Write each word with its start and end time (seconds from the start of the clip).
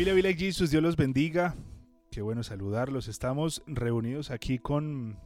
Familia 0.00 0.14
Village 0.14 0.38
Jesus, 0.46 0.70
Dios 0.70 0.82
los 0.82 0.96
bendiga. 0.96 1.54
Qué 2.10 2.22
bueno 2.22 2.42
saludarlos. 2.42 3.06
Estamos 3.06 3.62
reunidos 3.66 4.30
aquí 4.30 4.58
con 4.58 5.18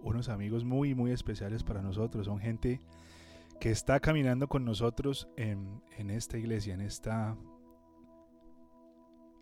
unos 0.00 0.28
amigos 0.28 0.62
muy, 0.62 0.94
muy 0.94 1.10
especiales 1.10 1.64
para 1.64 1.82
nosotros. 1.82 2.26
Son 2.26 2.38
gente 2.38 2.80
que 3.58 3.72
está 3.72 3.98
caminando 3.98 4.46
con 4.46 4.64
nosotros 4.64 5.26
en, 5.36 5.82
en 5.98 6.10
esta 6.10 6.38
iglesia, 6.38 6.74
en, 6.74 6.82
esta, 6.82 7.36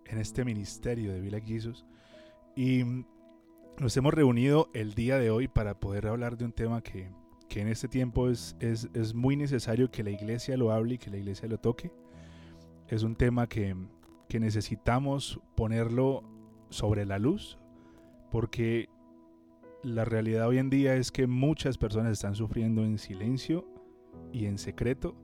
en 0.06 0.16
este 0.16 0.43
ministerio 0.43 1.12
de 1.12 1.20
Village 1.20 1.46
Jesus. 1.46 1.84
Y 2.57 3.04
nos 3.79 3.94
hemos 3.98 4.14
reunido 4.14 4.70
el 4.72 4.94
día 4.94 5.18
de 5.18 5.30
hoy 5.30 5.48
para 5.48 5.80
poder 5.80 6.07
hablar 6.07 6.39
de 6.39 6.46
un 6.46 6.52
tema 6.52 6.80
que, 6.80 7.11
que 7.46 7.61
en 7.61 7.68
este 7.68 7.89
tiempo 7.89 8.30
es, 8.30 8.57
es, 8.58 8.89
es 8.94 9.12
muy 9.12 9.36
necesario 9.36 9.90
que 9.90 10.02
la 10.02 10.12
iglesia 10.12 10.57
lo 10.57 10.72
hable 10.72 10.94
y 10.94 10.98
que 10.98 11.11
la 11.11 11.18
iglesia 11.18 11.46
lo 11.46 11.58
toque. 11.58 11.93
Es 12.89 13.02
un 13.02 13.16
tema 13.16 13.46
que 13.46 13.76
que 14.32 14.41
necesitamos 14.41 15.39
ponerlo 15.54 16.25
sobre 16.71 17.04
la 17.04 17.18
luz, 17.18 17.59
porque 18.31 18.89
la 19.82 20.07
realidad 20.07 20.49
hoy 20.49 20.57
en 20.57 20.71
día 20.71 20.95
es 20.95 21.13
que 21.13 21.27
muchas 21.27 21.77
personas 21.77 22.13
están 22.13 22.35
sufriendo 22.35 22.82
en 22.82 22.96
silencio 22.96 23.68
y 24.32 24.46
en 24.46 24.57
secreto 24.57 25.14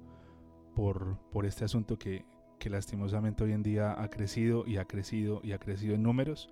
por, 0.74 1.18
por 1.30 1.46
este 1.46 1.64
asunto 1.64 1.98
que, 1.98 2.26
que 2.58 2.68
lastimosamente 2.68 3.44
hoy 3.44 3.52
en 3.52 3.62
día 3.62 3.98
ha 3.98 4.10
crecido 4.10 4.66
y 4.66 4.76
ha 4.76 4.84
crecido 4.84 5.40
y 5.42 5.52
ha 5.52 5.58
crecido 5.58 5.94
en 5.94 6.02
números. 6.02 6.50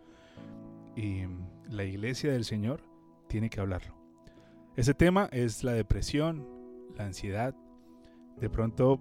Y 0.97 1.25
la 1.69 1.85
iglesia 1.85 2.33
del 2.33 2.47
Señor 2.47 2.81
tiene 3.29 3.51
que 3.51 3.61
hablarlo. 3.61 3.95
Ese 4.77 4.95
tema 4.95 5.29
es 5.31 5.63
la 5.63 5.73
depresión, 5.73 6.49
la 6.97 7.05
ansiedad. 7.05 7.55
De 8.41 8.49
pronto 8.49 8.99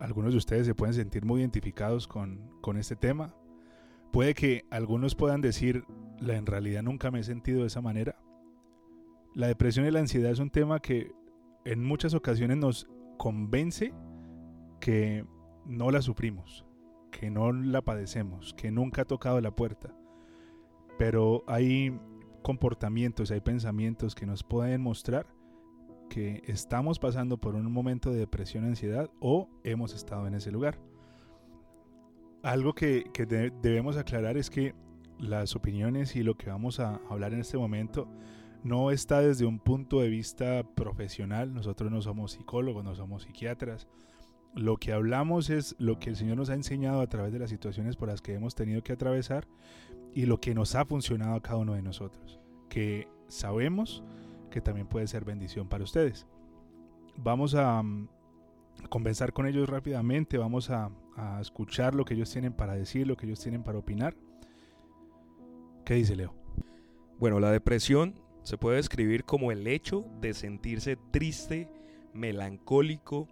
algunos 0.00 0.32
de 0.32 0.38
ustedes 0.38 0.66
se 0.66 0.74
pueden 0.74 0.94
sentir 0.94 1.24
muy 1.24 1.40
identificados 1.40 2.06
con, 2.06 2.50
con 2.60 2.76
este 2.76 2.96
tema. 2.96 3.34
Puede 4.12 4.34
que 4.34 4.64
algunos 4.70 5.14
puedan 5.14 5.40
decir, 5.40 5.84
la, 6.20 6.36
en 6.36 6.46
realidad 6.46 6.82
nunca 6.82 7.10
me 7.10 7.20
he 7.20 7.24
sentido 7.24 7.60
de 7.60 7.66
esa 7.66 7.80
manera. 7.80 8.16
La 9.34 9.48
depresión 9.48 9.86
y 9.86 9.90
la 9.90 10.00
ansiedad 10.00 10.30
es 10.30 10.38
un 10.38 10.50
tema 10.50 10.80
que 10.80 11.12
en 11.64 11.84
muchas 11.84 12.14
ocasiones 12.14 12.56
nos 12.56 12.88
convence 13.18 13.92
que 14.80 15.24
no 15.66 15.90
la 15.90 16.00
sufrimos, 16.00 16.64
que 17.10 17.30
no 17.30 17.52
la 17.52 17.82
padecemos, 17.82 18.54
que 18.54 18.70
nunca 18.70 19.02
ha 19.02 19.06
tocado 19.06 19.40
la 19.40 19.54
puerta. 19.54 19.94
Pero 20.96 21.44
hay 21.46 22.00
comportamientos, 22.42 23.30
hay 23.30 23.40
pensamientos 23.40 24.14
que 24.14 24.26
nos 24.26 24.42
pueden 24.42 24.80
mostrar 24.80 25.26
que 26.08 26.42
estamos 26.46 26.98
pasando 26.98 27.38
por 27.38 27.54
un 27.54 27.70
momento 27.70 28.10
de 28.10 28.18
depresión 28.18 28.64
ansiedad 28.64 29.10
o 29.20 29.48
hemos 29.64 29.94
estado 29.94 30.26
en 30.26 30.34
ese 30.34 30.50
lugar. 30.50 30.78
Algo 32.42 32.74
que, 32.74 33.04
debemos 33.62 33.96
aclarar 33.96 34.36
es 34.36 34.50
que 34.50 34.74
las 35.18 35.56
opiniones 35.56 36.16
y 36.16 36.22
lo 36.22 36.36
que 36.36 36.50
vamos 36.50 36.80
a 36.80 37.00
hablar 37.10 37.34
en 37.34 37.40
este 37.40 37.58
momento 37.58 38.08
no 38.62 38.90
está 38.90 39.20
desde 39.20 39.44
un 39.44 39.58
punto 39.58 40.00
de 40.00 40.08
vista 40.08 40.62
profesional. 40.74 41.52
Nosotros 41.52 41.90
no 41.90 42.00
somos 42.00 42.32
psicólogos, 42.32 42.84
no 42.84 42.94
somos 42.94 43.24
psiquiatras. 43.24 43.88
Lo 44.54 44.76
que 44.76 44.92
hablamos 44.92 45.50
es 45.50 45.76
lo 45.78 45.98
que 45.98 46.10
el 46.10 46.16
Señor 46.16 46.36
nos 46.36 46.50
ha 46.50 46.54
enseñado 46.54 47.00
a 47.00 47.06
través 47.08 47.32
de 47.32 47.38
las 47.38 47.50
situaciones 47.50 47.96
por 47.96 48.08
las 48.08 48.22
que 48.22 48.34
hemos 48.34 48.54
tenido 48.54 48.82
que 48.82 48.92
atravesar 48.92 49.46
y 50.14 50.26
lo 50.26 50.40
que 50.40 50.54
nos 50.54 50.74
ha 50.74 50.84
funcionado 50.84 51.34
a 51.34 51.42
cada 51.42 51.58
uno 51.58 51.74
de 51.74 51.82
nosotros. 51.82 52.40
Que 52.68 53.08
sabemos 53.28 54.02
que 54.48 54.60
también 54.60 54.86
puede 54.86 55.06
ser 55.06 55.24
bendición 55.24 55.68
para 55.68 55.84
ustedes. 55.84 56.26
Vamos 57.16 57.54
a, 57.54 57.82
mm, 57.82 58.08
conversar 58.88 59.32
con 59.32 59.46
ellos 59.46 59.68
rápidamente, 59.68 60.38
vamos 60.38 60.70
a, 60.70 60.90
escuchar 61.40 61.96
lo 61.96 62.04
que 62.04 62.14
ellos 62.14 62.30
tienen 62.30 62.52
para 62.52 62.74
decir, 62.74 63.04
lo 63.04 63.16
que 63.16 63.26
ellos 63.26 63.40
tienen 63.40 63.64
para 63.64 63.76
opinar. 63.76 64.14
¿Qué 65.84 65.94
dice 65.94 66.14
Leo? 66.14 66.32
Bueno, 67.18 67.40
la 67.40 67.50
depresión 67.50 68.14
se 68.44 68.56
puede 68.56 68.76
describir 68.76 69.24
como 69.24 69.50
el 69.50 69.66
hecho 69.66 70.04
de 70.20 70.32
sentirse 70.32 70.96
triste, 71.10 71.68
melancólico, 72.12 73.26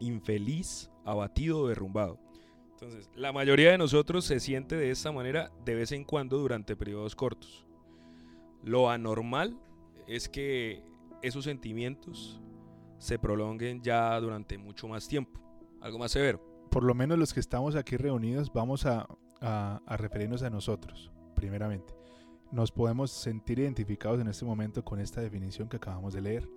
infeliz, 0.00 0.90
abatido 1.06 1.60
o 1.60 1.68
derrumbado. 1.68 2.18
Entonces, 2.72 3.10
la 3.14 3.32
mayoría 3.32 3.70
de 3.70 3.78
nosotros 3.78 4.26
se 4.26 4.38
siente 4.38 4.76
de 4.76 4.90
esta 4.90 5.12
manera 5.12 5.50
de 5.64 5.74
vez 5.74 5.92
en 5.92 6.04
cuando 6.04 6.36
durante 6.36 6.76
periodos 6.76 7.16
cortos. 7.16 7.66
Lo 8.62 8.90
anormal 8.90 9.58
es 10.10 10.28
que 10.28 10.82
esos 11.22 11.44
sentimientos 11.44 12.40
se 12.98 13.18
prolonguen 13.18 13.80
ya 13.80 14.18
durante 14.18 14.58
mucho 14.58 14.88
más 14.88 15.06
tiempo, 15.06 15.40
algo 15.80 16.00
más 16.00 16.10
severo. 16.10 16.40
Por 16.68 16.82
lo 16.82 16.94
menos 16.94 17.16
los 17.16 17.32
que 17.32 17.38
estamos 17.38 17.76
aquí 17.76 17.96
reunidos 17.96 18.52
vamos 18.52 18.86
a, 18.86 19.06
referirnos 19.86 20.42
a 20.42 20.50
nosotros, 20.50 21.12
primeramente. 21.36 21.94
Nos 22.50 22.72
podemos 22.72 23.12
sentir 23.12 23.60
identificados 23.60 24.20
en 24.20 24.26
este 24.26 24.44
momento 24.44 24.84
con 24.84 24.98
esta 24.98 25.20
definición 25.20 25.68
que 25.68 25.76
acabamos 25.76 26.12
de 26.12 26.20
leer. 26.20 26.48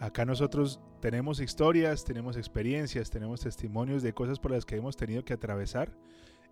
Acá 0.00 0.24
nosotros 0.24 0.80
tenemos 1.00 1.38
historias, 1.38 2.02
tenemos 2.02 2.38
experiencias, 2.38 3.10
tenemos 3.10 3.42
testimonios 3.42 4.02
de 4.02 4.14
cosas 4.14 4.40
por 4.40 4.52
las 4.52 4.64
que 4.64 4.76
hemos 4.76 4.96
tenido 4.96 5.22
que 5.24 5.34
atravesar 5.34 5.94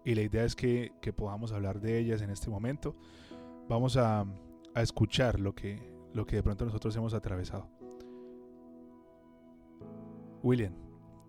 y 0.05 0.15
la 0.15 0.21
idea 0.21 0.45
es 0.45 0.55
que 0.55 0.93
podamos 1.17 1.53
hablar 1.53 1.81
de 1.81 1.99
ellas 1.99 2.21
en 2.21 2.29
este 2.29 2.51
momento. 2.51 2.95
Vamos 3.67 3.97
a, 3.97 4.27
a 4.75 4.83
escuchar 4.83 5.41
lo 5.41 5.55
que, 5.55 5.81
lo 6.13 6.27
que 6.27 6.37
de 6.37 6.43
pronto 6.43 6.65
nosotros 6.65 6.95
hemos 6.97 7.15
atravesado. 7.15 7.69
William, 10.43 10.75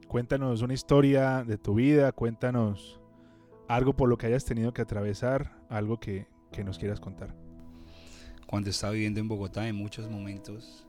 cuéntanos 0.07 0.61
una 0.61 0.73
historia 0.73 1.43
de 1.43 1.57
tu 1.57 1.75
vida, 1.75 2.11
cuéntanos 2.11 3.01
algo 3.67 3.93
por 3.93 4.09
lo 4.09 4.17
que 4.17 4.27
hayas 4.27 4.45
tenido 4.45 4.73
que 4.73 4.81
atravesar, 4.81 5.59
algo 5.69 5.99
que, 5.99 6.27
que 6.51 6.63
nos 6.63 6.77
quieras 6.77 6.99
contar. 6.99 7.35
Cuando 8.47 8.69
estaba 8.69 8.93
viviendo 8.93 9.19
en 9.19 9.27
Bogotá, 9.27 9.67
en 9.67 9.75
muchos 9.75 10.09
momentos 10.09 10.87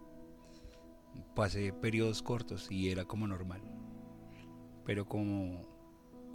pasé 1.35 1.73
periodos 1.73 2.23
cortos 2.23 2.71
y 2.71 2.91
era 2.91 3.05
como 3.05 3.27
normal. 3.27 3.63
Pero 4.85 5.07
como 5.07 5.63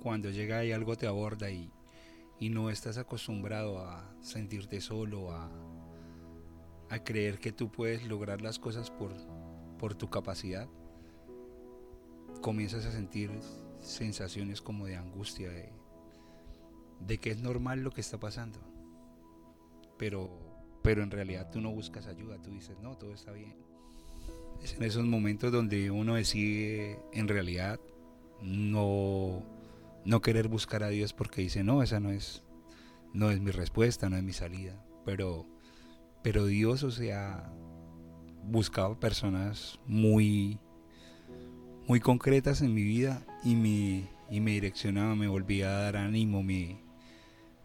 cuando 0.01 0.29
llega 0.29 0.63
y 0.63 0.71
algo 0.71 0.95
te 0.95 1.07
aborda 1.07 1.49
y, 1.49 1.69
y 2.39 2.49
no 2.49 2.69
estás 2.69 2.97
acostumbrado 2.97 3.79
a 3.79 4.15
sentirte 4.21 4.79
solo, 4.79 5.31
a, 5.31 5.49
a 6.89 7.03
creer 7.03 7.39
que 7.39 7.51
tú 7.51 7.71
puedes 7.71 8.05
lograr 8.05 8.41
las 8.41 8.59
cosas 8.59 8.91
por, 8.91 9.13
por 9.77 9.95
tu 9.95 10.09
capacidad, 10.09 10.67
comienzas 12.41 12.85
a 12.85 12.91
sentir 12.91 13.31
sensaciones 13.81 14.61
como 14.61 14.85
de 14.85 14.95
angustia, 14.95 15.49
de, 15.49 15.71
de 16.99 17.17
que 17.17 17.31
es 17.31 17.41
normal 17.41 17.81
lo 17.81 17.91
que 17.91 18.01
está 18.01 18.19
pasando. 18.19 18.59
Pero, 19.97 20.29
pero 20.83 21.03
en 21.03 21.11
realidad 21.11 21.49
tú 21.51 21.61
no 21.61 21.71
buscas 21.71 22.07
ayuda, 22.07 22.41
tú 22.41 22.51
dices, 22.51 22.77
no, 22.79 22.97
todo 22.97 23.13
está 23.13 23.31
bien. 23.31 23.55
Es 24.61 24.73
en 24.75 24.83
esos 24.83 25.05
momentos 25.05 25.51
donde 25.51 25.91
uno 25.91 26.15
decide 26.15 26.99
en 27.13 27.27
realidad 27.27 27.79
no, 28.41 29.43
no 30.05 30.21
querer 30.21 30.47
buscar 30.47 30.83
a 30.83 30.89
Dios 30.89 31.13
porque 31.13 31.41
dice, 31.41 31.63
no, 31.63 31.83
esa 31.83 31.99
no 31.99 32.11
es, 32.11 32.43
no 33.13 33.29
es 33.31 33.39
mi 33.39 33.51
respuesta, 33.51 34.09
no 34.09 34.17
es 34.17 34.23
mi 34.23 34.33
salida. 34.33 34.83
Pero 35.05 35.45
pero 36.21 36.45
Dios, 36.45 36.83
o 36.83 36.91
sea, 36.91 37.51
buscaba 38.43 38.99
personas 38.99 39.79
muy, 39.85 40.59
muy 41.87 41.99
concretas 41.99 42.61
en 42.61 42.73
mi 42.73 42.83
vida 42.83 43.25
y 43.43 43.55
me, 43.55 44.09
y 44.29 44.41
me 44.41 44.51
direccionaba, 44.51 45.15
me 45.15 45.27
volvía 45.27 45.69
a 45.69 45.81
dar 45.81 45.97
ánimo, 45.97 46.43
me, 46.43 46.81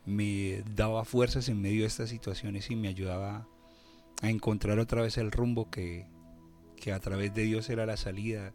me 0.05 0.63
daba 0.75 1.05
fuerzas 1.05 1.49
en 1.49 1.61
medio 1.61 1.83
de 1.83 1.89
estas 1.89 2.11
situaciones 2.11 2.71
y 2.71 2.77
me 2.77 2.89
ayudaba 2.89 3.47
a 4.21 4.31
encontrar 4.31 4.79
otra 4.79 5.03
vez 5.03 5.19
el 5.19 5.33
rumbo 5.33 5.71
que, 5.71 6.07
que 6.77 6.93
a 6.93 7.01
través 7.01 7.35
de 7.35 7.43
Dios 7.43 7.71
era 7.71 7.87
la 7.87 7.97
salida 7.97 8.53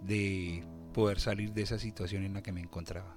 de 0.00 0.64
poder 0.92 1.20
salir 1.20 1.52
de 1.52 1.62
esa 1.62 1.78
situación 1.78 2.24
en 2.24 2.34
la 2.34 2.42
que 2.42 2.52
me 2.52 2.60
encontraba. 2.60 3.16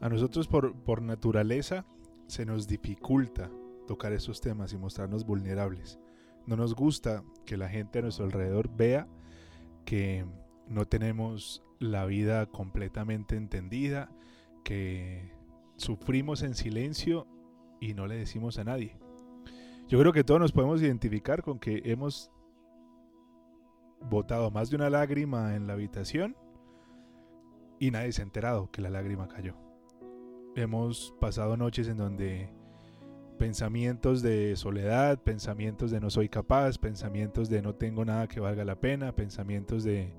A 0.00 0.08
nosotros 0.08 0.48
por, 0.48 0.74
por 0.74 1.02
naturaleza 1.02 1.84
se 2.26 2.46
nos 2.46 2.66
dificulta 2.66 3.50
tocar 3.90 4.12
esos 4.12 4.40
temas 4.40 4.72
y 4.72 4.78
mostrarnos 4.78 5.26
vulnerables. 5.26 5.98
No 6.46 6.54
nos 6.54 6.76
gusta 6.76 7.24
que 7.44 7.56
la 7.56 7.68
gente 7.68 7.98
a 7.98 8.02
nuestro 8.02 8.24
alrededor 8.24 8.70
vea 8.72 9.08
que 9.84 10.24
no 10.68 10.84
tenemos 10.84 11.64
la 11.80 12.06
vida 12.06 12.46
completamente 12.46 13.34
entendida, 13.34 14.08
que 14.62 15.32
sufrimos 15.74 16.44
en 16.44 16.54
silencio 16.54 17.26
y 17.80 17.94
no 17.94 18.06
le 18.06 18.14
decimos 18.14 18.58
a 18.58 18.64
nadie. 18.64 18.96
Yo 19.88 19.98
creo 19.98 20.12
que 20.12 20.22
todos 20.22 20.38
nos 20.38 20.52
podemos 20.52 20.80
identificar 20.80 21.42
con 21.42 21.58
que 21.58 21.82
hemos 21.86 22.30
botado 24.08 24.52
más 24.52 24.70
de 24.70 24.76
una 24.76 24.88
lágrima 24.88 25.56
en 25.56 25.66
la 25.66 25.72
habitación 25.72 26.36
y 27.80 27.90
nadie 27.90 28.12
se 28.12 28.22
ha 28.22 28.24
enterado 28.24 28.70
que 28.70 28.82
la 28.82 28.90
lágrima 28.90 29.26
cayó. 29.26 29.56
Hemos 30.54 31.12
pasado 31.20 31.56
noches 31.56 31.88
en 31.88 31.96
donde 31.96 32.59
pensamientos 33.40 34.20
de 34.20 34.54
soledad, 34.54 35.18
pensamientos 35.18 35.90
de 35.90 35.98
no 35.98 36.10
soy 36.10 36.28
capaz, 36.28 36.76
pensamientos 36.76 37.48
de 37.48 37.62
no 37.62 37.74
tengo 37.74 38.04
nada 38.04 38.28
que 38.28 38.38
valga 38.38 38.66
la 38.66 38.78
pena, 38.78 39.16
pensamientos 39.16 39.82
de 39.82 40.12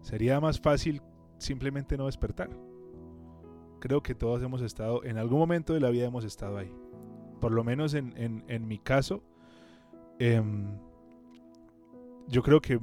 sería 0.00 0.40
más 0.40 0.58
fácil 0.58 1.02
simplemente 1.36 1.98
no 1.98 2.06
despertar. 2.06 2.48
creo 3.80 4.02
que 4.02 4.14
todos 4.14 4.42
hemos 4.42 4.62
estado, 4.62 5.04
en 5.04 5.18
algún 5.18 5.40
momento 5.40 5.74
de 5.74 5.80
la 5.80 5.90
vida 5.90 6.06
hemos 6.06 6.24
estado 6.24 6.56
ahí. 6.56 6.74
Por 7.38 7.52
lo 7.52 7.64
menos 7.64 7.92
en, 7.92 8.14
en, 8.16 8.44
en 8.48 8.66
mi 8.66 8.78
caso, 8.78 9.22
em, 10.18 10.78
yo 12.28 12.42
creo 12.42 12.62
que 12.62 12.80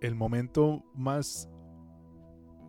el 0.00 0.16
momento 0.16 0.82
más 0.94 1.48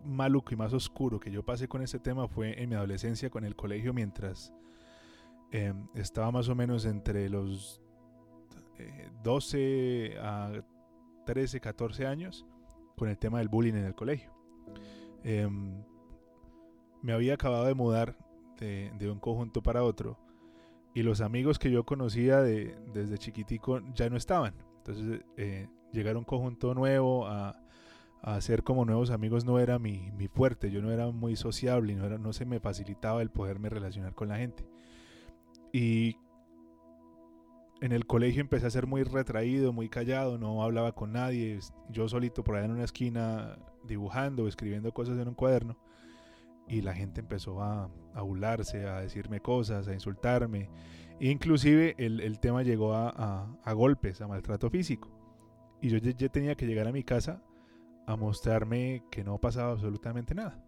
maluco 0.04 0.54
y 0.54 0.56
más 0.56 0.72
oscuro 0.72 1.18
que 1.18 1.32
yo 1.32 1.44
pasé 1.44 1.66
con 1.66 1.82
este 1.82 1.98
tema 1.98 2.28
fue 2.28 2.62
en 2.62 2.68
mi 2.68 2.76
adolescencia 2.76 3.28
con 3.28 3.44
el 3.44 3.56
colegio 3.56 3.92
mientras 3.92 4.52
em, 5.50 5.88
estaba 5.94 6.30
más 6.30 6.48
o 6.48 6.54
menos 6.54 6.84
entre 6.84 7.28
los 7.28 7.80
12 9.22 9.58
eh, 9.58 10.18
a 10.20 10.52
13, 11.24 11.60
14 11.60 12.06
años 12.06 12.46
con 12.96 13.08
el 13.08 13.18
tema 13.18 13.38
del 13.38 13.48
bullying 13.48 13.74
en 13.74 13.84
el 13.84 13.94
colegio. 13.94 14.32
Em, 15.22 15.82
me 17.02 17.12
había 17.12 17.34
acabado 17.34 17.66
de 17.66 17.74
mudar 17.74 18.16
de, 18.58 19.10
un 19.10 19.18
conjunto 19.18 19.62
para 19.62 19.82
otro 19.82 20.18
y 20.94 21.02
los 21.02 21.20
amigos 21.20 21.58
que 21.58 21.70
yo 21.70 21.84
conocía 21.84 22.40
de, 22.40 22.74
desde 22.94 23.18
chiquitico 23.18 23.80
ya 23.94 24.08
no 24.08 24.16
estaban. 24.16 24.54
Entonces 24.78 25.20
eh, 25.36 25.68
llegar 25.92 26.16
a 26.16 26.18
un 26.18 26.24
conjunto 26.24 26.74
nuevo, 26.74 27.26
a, 27.26 27.60
hacer 28.22 28.64
como 28.64 28.84
nuevos 28.84 29.10
amigos 29.10 29.44
no 29.44 29.60
era 29.60 29.78
mi, 29.78 30.10
fuerte, 30.32 30.70
yo 30.70 30.82
no 30.82 30.90
era 30.90 31.08
muy 31.12 31.36
sociable 31.36 31.92
y 31.92 31.96
no, 31.96 32.06
era, 32.06 32.18
no 32.18 32.32
se 32.32 32.44
me 32.44 32.58
facilitaba 32.58 33.22
el 33.22 33.30
poderme 33.30 33.68
relacionar 33.68 34.14
con 34.14 34.28
la 34.28 34.38
gente. 34.38 34.64
Y 35.76 36.16
en 37.82 37.92
el 37.92 38.06
colegio 38.06 38.40
empecé 38.40 38.66
a 38.66 38.70
ser 38.70 38.86
muy 38.86 39.02
retraído, 39.02 39.74
muy 39.74 39.90
callado, 39.90 40.38
no 40.38 40.62
hablaba 40.62 40.92
con 40.92 41.12
nadie, 41.12 41.58
yo 41.90 42.08
solito 42.08 42.42
por 42.42 42.56
allá 42.56 42.64
en 42.64 42.70
una 42.70 42.84
esquina 42.84 43.58
dibujando 43.84 44.48
escribiendo 44.48 44.90
cosas 44.94 45.18
en 45.18 45.28
un 45.28 45.34
cuaderno 45.34 45.76
y 46.66 46.80
la 46.80 46.94
gente 46.94 47.20
empezó 47.20 47.60
a, 47.60 47.90
a 48.14 48.22
burlarse, 48.22 48.86
a 48.86 49.02
decirme 49.02 49.40
cosas, 49.40 49.86
a 49.86 49.92
insultarme. 49.92 50.70
Inclusive 51.20 51.94
el, 51.98 52.40
tema 52.40 52.62
llegó 52.62 52.94
a, 52.94 53.54
a, 53.62 53.72
golpes, 53.74 54.22
a 54.22 54.28
maltrato 54.28 54.70
físico. 54.70 55.10
Y 55.82 55.90
yo 55.90 55.98
ya, 55.98 56.30
tenía 56.30 56.54
que 56.54 56.66
llegar 56.66 56.88
a 56.88 56.92
mi 56.92 57.04
casa 57.04 57.42
a 58.06 58.16
mostrarme 58.16 59.04
que 59.10 59.24
no 59.24 59.36
pasaba 59.38 59.72
absolutamente 59.72 60.34
nada. 60.34 60.64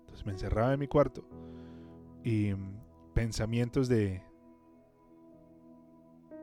Entonces 0.00 0.24
me 0.24 0.32
encerraba 0.32 0.72
en 0.72 0.80
mi 0.80 0.88
cuarto 0.88 1.28
y 2.24 2.54
mm, 2.54 3.12
pensamientos 3.12 3.86
de, 3.86 4.22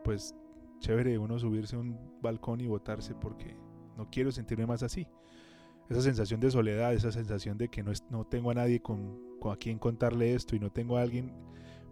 pues, 0.07 0.35
chévere 0.79 1.17
uno 1.17 1.39
subirse 1.39 1.75
a 1.75 1.79
un 1.79 1.97
balcón 2.21 2.61
y 2.61 2.67
botarse 2.67 3.13
porque 3.15 3.57
no 3.97 4.09
quiero 4.09 4.31
sentirme 4.31 4.65
más 4.65 4.83
así. 4.83 5.07
Esa 5.89 6.01
sensación 6.01 6.39
de 6.39 6.51
soledad, 6.51 6.93
esa 6.93 7.11
sensación 7.11 7.57
de 7.57 7.69
que 7.69 7.83
no, 7.83 7.91
no 8.09 8.25
tengo 8.25 8.51
a 8.51 8.53
nadie 8.53 8.81
con, 8.81 9.19
con, 9.39 9.53
a 9.53 9.57
quien 9.57 9.79
contarle 9.79 10.33
esto 10.33 10.55
y 10.55 10.59
no 10.59 10.71
tengo 10.71 10.97
a 10.97 11.01
alguien 11.01 11.33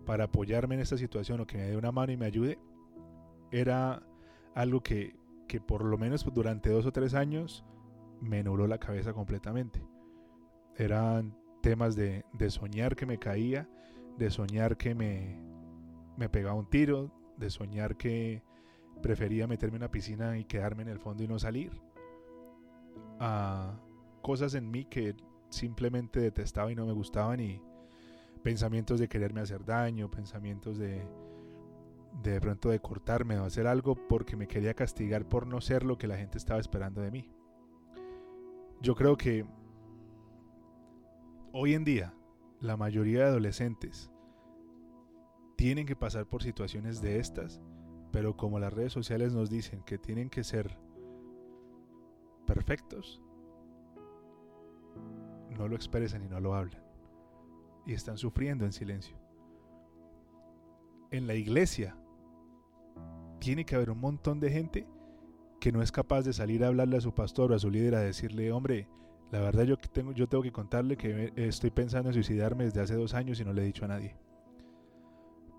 para 0.05 0.25
apoyarme 0.25 0.75
en 0.75 0.81
esta 0.81 0.97
situación 0.97 1.39
o 1.41 1.47
que 1.47 1.57
me 1.57 1.63
dé 1.63 1.77
una 1.77 1.91
mano 1.91 2.11
y 2.11 2.17
me 2.17 2.25
ayude, 2.25 2.59
era 3.51 4.03
algo 4.53 4.81
que 4.81 5.15
que 5.47 5.59
por 5.61 5.83
lo 5.83 5.97
menos 5.97 6.25
durante 6.33 6.69
dos 6.69 6.85
o 6.85 6.91
tres 6.91 7.13
años 7.13 7.63
me 8.21 8.43
nubló 8.43 8.67
la 8.67 8.79
cabeza 8.79 9.13
completamente. 9.13 9.83
Eran 10.75 11.37
temas 11.61 11.95
de, 11.95 12.25
soñar 12.49 12.95
que 12.95 13.05
me 13.05 13.17
caía, 13.17 13.69
de 14.17 14.29
soñar 14.29 14.77
que 14.77 14.95
me, 14.95 15.39
me 16.17 16.29
pegaba 16.29 16.55
un 16.55 16.69
tiro, 16.69 17.11
de 17.37 17.49
soñar 17.49 17.97
que 17.97 18.43
prefería 19.01 19.47
meterme 19.47 19.77
en 19.77 19.83
una 19.83 19.91
piscina 19.91 20.37
y 20.37 20.45
quedarme 20.45 20.83
en 20.83 20.89
el 20.89 20.99
fondo 20.99 21.23
y 21.23 21.27
no 21.27 21.39
salir. 21.39 21.71
A 23.19 23.79
cosas 24.21 24.55
en 24.55 24.71
mí 24.71 24.85
que 24.85 25.15
simplemente 25.49 26.19
detestaba 26.19 26.71
y 26.71 26.75
no 26.75 26.85
me 26.85 26.93
gustaban 26.93 27.39
y 27.39 27.61
pensamientos 28.43 28.99
de 28.99 29.07
quererme 29.07 29.41
hacer 29.41 29.65
daño, 29.65 30.09
pensamientos 30.09 30.77
de, 30.77 31.07
de 32.23 32.41
pronto 32.41 32.69
de 32.69 32.79
cortarme 32.79 33.37
o 33.37 33.45
hacer 33.45 33.67
algo 33.67 33.95
porque 33.95 34.35
me 34.35 34.47
quería 34.47 34.73
castigar 34.73 35.27
por 35.27 35.47
no 35.47 35.61
ser 35.61 35.83
lo 35.83 35.97
que 35.97 36.07
la 36.07 36.17
gente 36.17 36.37
estaba 36.37 36.59
esperando 36.59 37.01
de 37.01 37.11
mí. 37.11 37.29
Yo 38.81 38.95
creo 38.95 39.17
que 39.17 39.45
hoy 41.51 41.73
en 41.73 41.83
día 41.83 42.13
la 42.59 42.77
mayoría 42.77 43.19
de 43.19 43.25
adolescentes 43.25 44.11
tienen 45.55 45.85
que 45.85 45.95
pasar 45.95 46.25
por 46.25 46.43
situaciones 46.43 47.01
de 47.01 47.19
estas, 47.19 47.61
pero 48.11 48.35
como 48.35 48.59
las 48.59 48.73
redes 48.73 48.93
sociales 48.93 49.33
nos 49.33 49.49
dicen 49.49 49.81
que 49.83 49.97
tienen 49.97 50.29
que 50.29 50.43
ser 50.43 50.77
perfectos, 52.45 53.21
no 55.57 55.67
lo 55.67 55.75
expresan 55.75 56.23
y 56.23 56.27
no 56.27 56.39
lo 56.39 56.55
hablan. 56.55 56.83
Y 57.85 57.93
están 57.93 58.17
sufriendo 58.17 58.65
en 58.65 58.73
silencio. 58.73 59.17
En 61.11 61.27
la 61.27 61.35
iglesia 61.35 61.95
tiene 63.39 63.65
que 63.65 63.75
haber 63.75 63.91
un 63.91 63.99
montón 63.99 64.39
de 64.39 64.51
gente 64.51 64.87
que 65.59 65.71
no 65.71 65.81
es 65.81 65.91
capaz 65.91 66.23
de 66.23 66.33
salir 66.33 66.63
a 66.63 66.67
hablarle 66.67 66.97
a 66.97 67.01
su 67.01 67.13
pastor 67.13 67.51
o 67.51 67.55
a 67.55 67.59
su 67.59 67.69
líder 67.69 67.95
a 67.95 68.01
decirle, 68.01 68.51
hombre, 68.51 68.87
la 69.31 69.39
verdad 69.39 69.63
yo 69.63 69.77
tengo, 69.77 70.11
yo 70.11 70.27
tengo 70.27 70.43
que 70.43 70.51
contarle 70.51 70.97
que 70.97 71.31
estoy 71.35 71.71
pensando 71.71 72.09
en 72.09 72.13
suicidarme 72.13 72.65
desde 72.65 72.81
hace 72.81 72.95
dos 72.95 73.13
años 73.13 73.39
y 73.39 73.45
no 73.45 73.53
le 73.53 73.61
he 73.61 73.65
dicho 73.65 73.85
a 73.85 73.87
nadie. 73.87 74.15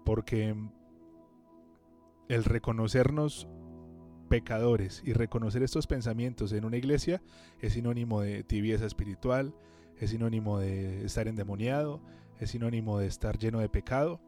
Porque 0.07 0.55
el 2.29 2.45
reconocernos 2.45 3.49
pecadores 4.29 5.03
y 5.05 5.13
reconocer 5.13 5.65
estos 5.65 5.89
pensamientos 5.89 6.53
en 6.53 6.65
una 6.65 6.77
iglesia 6.77 7.21
es 7.61 7.73
sinónimo 7.73 8.21
de 8.21 8.45
tibieza 8.45 8.87
espiritual, 8.87 9.53
es 9.99 10.11
sinónimo 10.11 10.61
de 10.61 11.05
estar 11.05 11.27
endemoniado, 11.27 12.01
es 12.39 12.51
sinónimo 12.51 13.01
de 13.01 13.09
estar 13.09 13.37
lleno 13.37 13.59
de 13.59 13.69
pecado. 13.69 14.21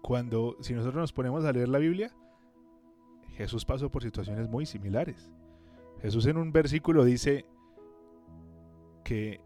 Cuando 0.00 0.56
si 0.60 0.72
nosotros 0.72 1.00
nos 1.02 1.12
ponemos 1.12 1.44
a 1.44 1.52
leer 1.52 1.68
la 1.68 1.78
Biblia, 1.78 2.16
Jesús 3.34 3.66
pasó 3.66 3.90
por 3.90 4.02
situaciones 4.02 4.48
muy 4.48 4.64
similares. 4.64 5.30
Jesús 6.00 6.24
en 6.24 6.38
un 6.38 6.52
versículo 6.52 7.04
dice 7.04 7.44
que 9.04 9.42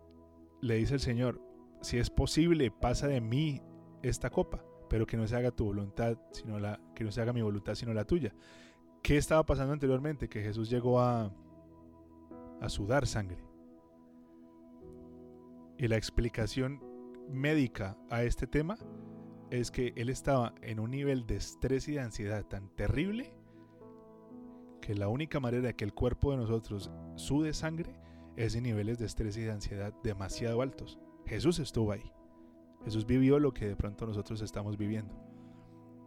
le 0.61 0.76
dice 0.76 0.94
el 0.94 1.00
Señor, 1.00 1.41
si 1.81 1.99
es 1.99 2.08
posible, 2.08 2.70
pasa 2.70 3.08
de 3.08 3.20
mí 3.20 3.62
esta 4.03 4.31
copa, 4.31 4.62
pero 4.91 5.07
que 5.07 5.17
no 5.17 5.27
se 5.27 5.37
haga 5.37 5.51
tu 5.51 5.65
voluntad, 5.65 6.19
sino 6.32 6.59
la 6.59 6.79
que 6.94 7.05
no 7.05 7.11
se 7.11 7.23
haga 7.23 7.32
mi 7.32 7.41
voluntad, 7.41 7.75
sino 7.75 7.94
la 7.94 8.05
tuya. 8.05 8.35
¿Qué 9.03 9.17
estaba 9.17 9.47
pasando 9.47 9.73
anteriormente? 9.73 10.29
Que 10.29 10.43
Jesús 10.43 10.69
llegó 10.69 11.01
a 11.01 11.32
a 12.61 12.69
sudar 12.69 13.06
sangre. 13.06 13.39
Y 15.79 15.89
la 15.89 15.97
explicación 15.97 16.82
médica 17.29 17.97
a 18.11 18.23
este 18.23 18.47
tema 18.47 18.79
es 19.51 19.70
que 19.70 19.93
él 19.97 20.11
estaba 20.11 20.55
en 20.63 20.79
un 20.79 20.91
nivel 20.91 21.27
de 21.27 21.37
estrés 21.37 21.89
y 21.89 21.93
de 21.93 22.01
ansiedad 22.01 22.44
tan 22.44 22.69
terrible 22.77 23.32
que 24.81 24.94
la 24.94 25.09
única 25.09 25.41
manera 25.41 25.69
de 25.69 25.75
que 25.75 25.85
el 25.85 25.94
cuerpo 25.94 26.31
de 26.31 26.39
nosotros 26.39 26.91
sude 27.17 27.53
sangre 27.53 27.97
es 28.37 28.55
en 28.55 28.65
niveles 28.65 28.99
de 28.99 29.06
estrés 29.06 29.37
y 29.37 29.43
de 29.43 29.53
ansiedad 29.53 29.94
demasiado 30.03 30.63
altos. 30.63 30.99
Jesús 31.27 31.59
estuvo 31.59 31.93
ahí. 31.93 32.13
Jesús 32.84 33.06
vivió 33.06 33.39
lo 33.39 33.53
que 33.53 33.67
de 33.67 33.77
pronto 33.77 34.06
nosotros 34.06 34.41
estamos 34.43 34.77
viviendo. 34.77 35.15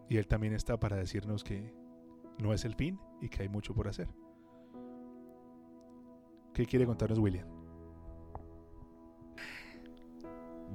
Y 0.10 0.18
Él 0.18 0.28
también 0.28 0.54
está 0.54 0.80
para 0.80 0.98
decirnos 0.98 1.44
que 1.44 1.74
no 2.40 2.54
es 2.54 2.66
el 2.66 2.76
fin 2.76 3.00
y 3.22 3.30
que 3.30 3.44
hay 3.44 3.50
mucho 3.50 3.74
por 3.74 3.88
hacer. 3.88 4.08
¿Qué 6.54 6.66
quiere 6.66 6.86
contarnos 6.86 7.20
William? 7.20 7.48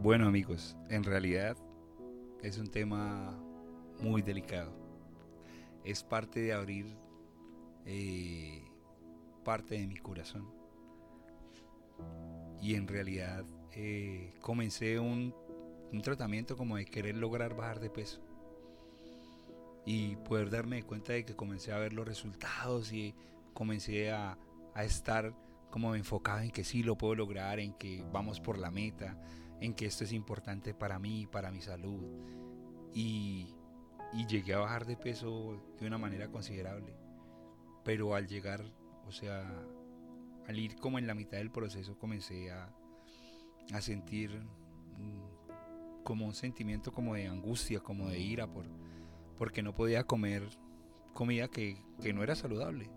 Bueno 0.01 0.27
amigos, 0.27 0.77
en 0.89 1.03
realidad 1.03 1.57
es 2.43 2.59
un 2.59 2.69
tema 2.69 3.37
muy 4.01 4.23
delicado. 4.23 4.73
Es 5.85 6.05
parte 6.05 6.41
de 6.41 6.53
abrir 6.53 6.97
eh, 7.85 8.63
parte 9.45 9.79
de 9.79 9.87
mi 9.87 9.97
corazón. 9.97 10.47
Y 12.61 12.75
en 12.75 12.87
realidad 12.87 13.45
eh, 13.73 14.35
comencé 14.41 14.99
un, 14.99 15.35
tratamiento 16.03 16.57
como 16.57 16.77
de 16.77 16.85
querer 16.85 17.17
lograr 17.17 17.55
bajar 17.55 17.81
de 17.81 17.91
peso. 17.91 18.21
Y 19.85 20.17
poder 20.17 20.51
darme 20.51 20.83
cuenta 20.83 21.15
de 21.15 21.25
que 21.25 21.35
comencé 21.35 21.73
a 21.73 21.79
ver 21.79 21.93
los 21.93 22.07
resultados 22.07 22.93
y 22.93 23.15
comencé 23.55 24.13
a, 24.13 24.39
a 24.75 24.85
estar 24.85 25.35
como 25.71 25.95
enfocado 25.95 26.41
en 26.41 26.51
que 26.51 26.65
sí 26.65 26.83
lo 26.83 26.97
puedo 26.97 27.15
lograr, 27.15 27.59
en 27.59 27.73
que 27.75 28.05
vamos 28.13 28.41
por 28.41 28.59
la 28.59 28.71
meta, 28.71 29.19
en 29.61 29.75
que 29.75 29.87
esto 29.87 30.05
es 30.05 30.13
importante 30.13 30.75
para 30.75 30.99
mí, 30.99 31.27
para 31.27 31.51
mi 31.51 31.63
salud. 31.63 32.05
Y, 32.93 33.55
y 34.13 34.27
llegué 34.27 34.55
a 34.55 34.59
bajar 34.59 34.87
de 34.87 34.97
peso 34.97 35.61
de 35.79 35.87
una 35.87 35.99
manera 35.99 36.29
considerable 36.29 37.09
pero 37.89 38.15
al 38.15 38.27
llegar, 38.27 38.63
o 39.07 39.13
sea, 39.13 39.51
al 40.47 40.59
ir 40.59 40.77
como 40.77 40.99
en 40.99 41.07
la 41.07 41.15
mitad 41.15 41.39
del 41.39 41.51
proceso 41.51 41.99
comencé 41.99 42.51
a, 42.51 42.71
sentir 43.81 44.43
como 46.09 46.25
un 46.25 46.33
sentimiento 46.33 46.91
como 46.91 47.17
de 47.17 47.27
angustia, 47.27 47.81
como 47.81 48.09
de 48.09 48.19
ira, 48.19 48.51
por, 48.51 48.65
porque 49.37 49.63
no 49.63 49.75
podía 49.75 50.05
comer 50.05 50.43
comida 51.13 51.49
que, 51.49 51.85
que 52.01 52.15
no 52.15 52.23
era 52.23 52.35
saludable. 52.35 52.89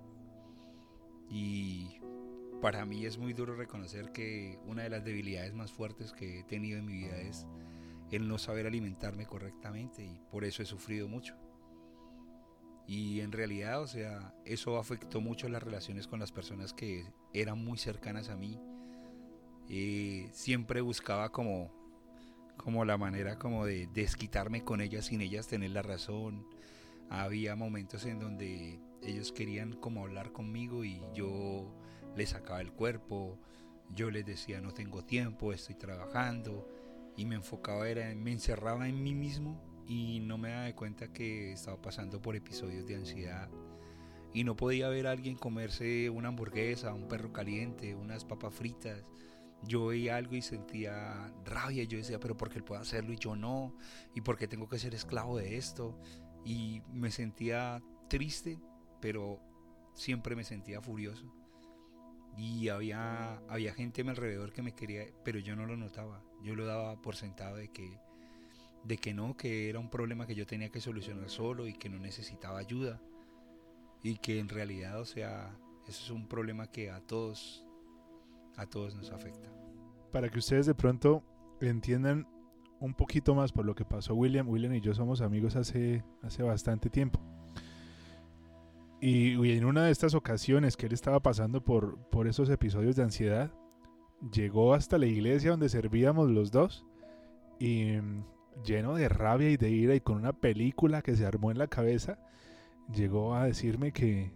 Y 1.29 1.99
para 2.61 2.85
mí 2.85 3.05
es 3.05 3.17
muy 3.17 3.33
duro 3.33 3.53
reconocer 3.53 4.13
que 4.13 4.57
una 4.65 4.83
de 4.83 4.91
las 4.91 5.03
debilidades 5.03 5.53
más 5.53 5.73
fuertes 5.73 6.13
que 6.13 6.39
he 6.39 6.43
tenido 6.45 6.79
en 6.79 6.85
mi 6.85 6.93
vida 6.99 7.17
es 7.17 7.45
el 8.11 8.29
no 8.29 8.37
saber 8.37 8.65
alimentarme 8.65 9.25
correctamente 9.25 10.05
y 10.05 10.21
por 10.31 10.45
eso 10.45 10.63
he 10.63 10.65
sufrido 10.65 11.09
mucho. 11.09 11.35
Y 12.87 13.19
en 13.19 13.33
realidad, 13.33 13.81
o 13.81 13.87
sea, 13.87 14.33
eso 14.45 14.77
afectó 14.77 15.19
mucho 15.19 15.49
las 15.49 15.61
relaciones 15.61 16.07
con 16.07 16.21
las 16.21 16.31
personas 16.31 16.71
que 16.71 17.11
eran 17.33 17.61
muy 17.61 17.77
cercanas 17.77 18.29
a 18.29 18.37
mí. 18.37 18.57
Eh, 19.67 20.29
siempre 20.31 20.79
buscaba 20.79 21.29
como, 21.33 21.80
como 22.57 22.85
la 22.85 22.97
manera 22.97 23.37
como 23.37 23.65
de 23.65 23.87
desquitarme 23.87 24.63
con 24.63 24.81
ellas 24.81 25.05
sin 25.05 25.21
ellas 25.21 25.47
tener 25.47 25.71
la 25.71 25.81
razón. 25.81 26.45
Había 27.09 27.55
momentos 27.55 28.05
en 28.05 28.19
donde 28.19 28.79
ellos 29.03 29.31
querían 29.31 29.73
como 29.73 30.03
hablar 30.03 30.31
conmigo 30.31 30.85
y 30.85 31.01
yo 31.13 31.73
les 32.15 32.29
sacaba 32.29 32.61
el 32.61 32.71
cuerpo, 32.71 33.37
yo 33.93 34.11
les 34.11 34.25
decía 34.25 34.61
no 34.61 34.73
tengo 34.73 35.03
tiempo, 35.03 35.53
estoy 35.53 35.75
trabajando 35.75 36.67
y 37.17 37.25
me 37.25 37.35
enfocaba, 37.35 37.89
era, 37.89 38.13
me 38.15 38.31
encerraba 38.31 38.87
en 38.87 39.03
mí 39.03 39.13
mismo 39.13 39.61
y 39.87 40.19
no 40.21 40.37
me 40.37 40.51
daba 40.51 40.73
cuenta 40.73 41.11
que 41.11 41.51
estaba 41.51 41.81
pasando 41.81 42.21
por 42.21 42.35
episodios 42.35 42.85
de 42.85 42.95
ansiedad 42.95 43.49
y 44.33 44.43
no 44.43 44.55
podía 44.55 44.89
ver 44.89 45.07
a 45.07 45.11
alguien 45.11 45.35
comerse 45.35 46.09
una 46.09 46.29
hamburguesa, 46.29 46.93
un 46.93 47.07
perro 47.07 47.33
caliente, 47.33 47.95
unas 47.95 48.23
papas 48.23 48.53
fritas. 48.53 49.03
Yo 49.63 49.87
veía 49.87 50.15
algo 50.15 50.35
y 50.35 50.41
sentía 50.41 51.33
rabia. 51.45 51.83
Yo 51.83 51.97
decía, 51.97 52.19
pero 52.19 52.35
¿por 52.37 52.49
qué 52.49 52.57
él 52.57 52.63
puede 52.63 52.81
hacerlo 52.81 53.13
y 53.13 53.17
yo 53.17 53.35
no? 53.35 53.75
¿Y 54.15 54.21
por 54.21 54.37
qué 54.37 54.47
tengo 54.47 54.67
que 54.67 54.79
ser 54.79 54.95
esclavo 54.95 55.37
de 55.37 55.57
esto? 55.57 55.97
Y 56.43 56.81
me 56.91 57.11
sentía 57.11 57.81
triste, 58.09 58.59
pero 58.99 59.39
siempre 59.93 60.35
me 60.35 60.43
sentía 60.43 60.81
furioso. 60.81 61.31
Y 62.37 62.69
había, 62.69 63.37
había 63.49 63.73
gente 63.73 64.01
a 64.01 64.03
mi 64.03 64.09
alrededor 64.11 64.53
que 64.53 64.61
me 64.61 64.73
quería, 64.73 65.05
pero 65.23 65.39
yo 65.39 65.55
no 65.55 65.65
lo 65.65 65.75
notaba. 65.75 66.23
Yo 66.41 66.55
lo 66.55 66.65
daba 66.65 67.01
por 67.01 67.15
sentado 67.15 67.57
de 67.57 67.69
que, 67.69 67.99
de 68.83 68.97
que 68.97 69.13
no, 69.13 69.35
que 69.35 69.69
era 69.69 69.79
un 69.79 69.89
problema 69.89 70.25
que 70.25 70.35
yo 70.35 70.45
tenía 70.45 70.71
que 70.71 70.81
solucionar 70.81 71.29
solo 71.29 71.67
y 71.67 71.73
que 71.73 71.89
no 71.89 71.99
necesitaba 71.99 72.59
ayuda. 72.59 73.01
Y 74.01 74.17
que 74.17 74.39
en 74.39 74.49
realidad, 74.49 74.99
o 74.99 75.05
sea, 75.05 75.55
eso 75.87 76.03
es 76.03 76.09
un 76.09 76.27
problema 76.27 76.67
que 76.71 76.89
a 76.89 77.01
todos, 77.01 77.65
a 78.57 78.65
todos 78.65 78.95
nos 78.95 79.11
afecta. 79.11 79.49
Para 80.11 80.29
que 80.29 80.39
ustedes 80.39 80.65
de 80.65 80.75
pronto 80.75 81.23
entiendan 81.61 82.27
un 82.79 82.93
poquito 82.93 83.35
más 83.35 83.51
por 83.51 83.65
lo 83.65 83.75
que 83.75 83.85
pasó 83.85 84.15
William, 84.15 84.49
William 84.49 84.73
y 84.73 84.81
yo 84.81 84.93
somos 84.93 85.21
amigos 85.21 85.55
hace, 85.55 86.03
hace 86.23 86.43
bastante 86.43 86.89
tiempo. 86.89 87.19
Y, 88.99 89.51
en 89.51 89.65
una 89.65 89.85
de 89.85 89.91
estas 89.91 90.13
ocasiones 90.13 90.77
que 90.77 90.85
él 90.85 90.93
estaba 90.93 91.19
pasando 91.21 91.63
por, 91.63 91.97
por 92.09 92.27
esos 92.27 92.49
episodios 92.49 92.95
de 92.95 93.03
ansiedad, 93.03 93.51
llegó 94.31 94.75
hasta 94.75 94.99
la 94.99 95.07
iglesia 95.07 95.51
donde 95.51 95.69
servíamos 95.69 96.29
los 96.29 96.51
dos 96.51 96.85
y 97.57 97.93
mm, 97.93 98.23
lleno 98.63 98.93
de 98.93 99.09
rabia 99.09 99.49
y 99.49 99.57
de 99.57 99.71
ira 99.71 99.95
y 99.95 100.01
con 100.01 100.17
una 100.17 100.33
película 100.33 101.01
que 101.01 101.15
se 101.15 101.25
armó 101.25 101.49
en 101.49 101.57
la 101.57 101.67
cabeza, 101.67 102.19
llegó 102.93 103.33
a 103.35 103.45
decirme 103.45 103.91
que, 103.91 104.31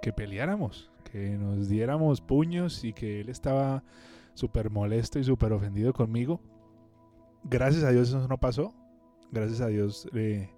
que 0.00 0.12
peleáramos, 0.12 0.92
que 1.10 1.36
nos 1.36 1.68
diéramos 1.68 2.20
puños 2.20 2.84
y 2.84 2.92
que 2.92 3.20
él 3.20 3.28
estaba 3.28 3.82
súper 4.34 4.70
molesto 4.70 5.18
y 5.18 5.24
súper 5.24 5.52
ofendido 5.52 5.92
conmigo. 5.92 6.40
Gracias 7.44 7.84
a 7.84 7.90
Dios 7.90 8.08
eso 8.08 8.26
no 8.28 8.38
pasó. 8.38 8.74
Gracias 9.30 9.60
a 9.60 9.66
Dios 9.66 10.08
eh, 10.14 10.50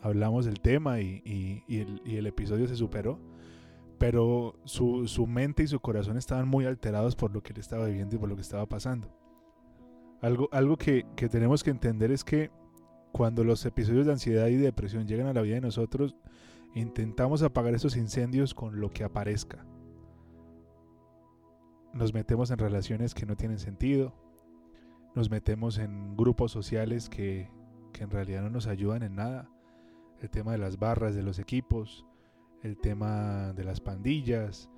hablamos 0.00 0.44
del 0.44 0.60
tema 0.60 1.00
y, 1.00 1.64
el, 1.68 2.26
episodio 2.26 2.66
se 2.66 2.76
superó, 2.76 3.18
pero 3.98 4.54
su, 4.64 5.26
mente 5.26 5.62
y 5.62 5.66
su 5.66 5.80
corazón 5.80 6.16
estaban 6.16 6.48
muy 6.48 6.64
alterados 6.64 7.16
por 7.16 7.32
lo 7.32 7.42
que 7.42 7.52
él 7.52 7.58
estaba 7.58 7.86
viviendo 7.86 8.16
y 8.16 8.18
por 8.18 8.28
lo 8.28 8.36
que 8.36 8.42
estaba 8.42 8.66
pasando. 8.66 9.08
Algo, 10.20 10.48
algo 10.52 10.76
que, 10.76 11.06
que 11.16 11.28
tenemos 11.28 11.62
que 11.62 11.70
entender 11.70 12.10
es 12.10 12.24
que 12.24 12.50
cuando 13.12 13.44
los 13.44 13.64
episodios 13.66 14.06
de 14.06 14.12
ansiedad 14.12 14.48
y 14.48 14.56
depresión 14.56 15.06
llegan 15.06 15.26
a 15.26 15.32
la 15.32 15.42
vida 15.42 15.56
de 15.56 15.60
nosotros, 15.60 16.16
intentamos 16.74 17.42
apagar 17.42 17.74
esos 17.74 17.96
incendios 17.96 18.54
con 18.54 18.80
lo 18.80 18.90
que 18.90 19.04
aparezca. 19.04 19.64
Nos 21.98 22.14
metemos 22.14 22.52
en 22.52 22.58
relaciones 22.58 23.12
que 23.12 23.26
no 23.26 23.36
tienen 23.36 23.58
sentido, 23.58 24.14
nos 25.16 25.32
metemos 25.32 25.78
en 25.78 26.16
grupos 26.16 26.52
sociales 26.52 27.08
que, 27.08 27.50
que 27.92 28.04
en 28.04 28.10
realidad 28.10 28.42
no 28.42 28.50
nos 28.50 28.68
ayudan 28.68 29.02
en 29.02 29.16
nada 29.16 29.50
el 30.20 30.30
tema 30.30 30.52
de 30.52 30.58
las 30.58 30.78
barras 30.78 31.16
de 31.16 31.24
los 31.24 31.40
equipos, 31.40 32.06
el 32.62 32.78
tema 32.78 33.52
de 33.52 33.64
las 33.64 33.80
pandillas, 33.80 34.70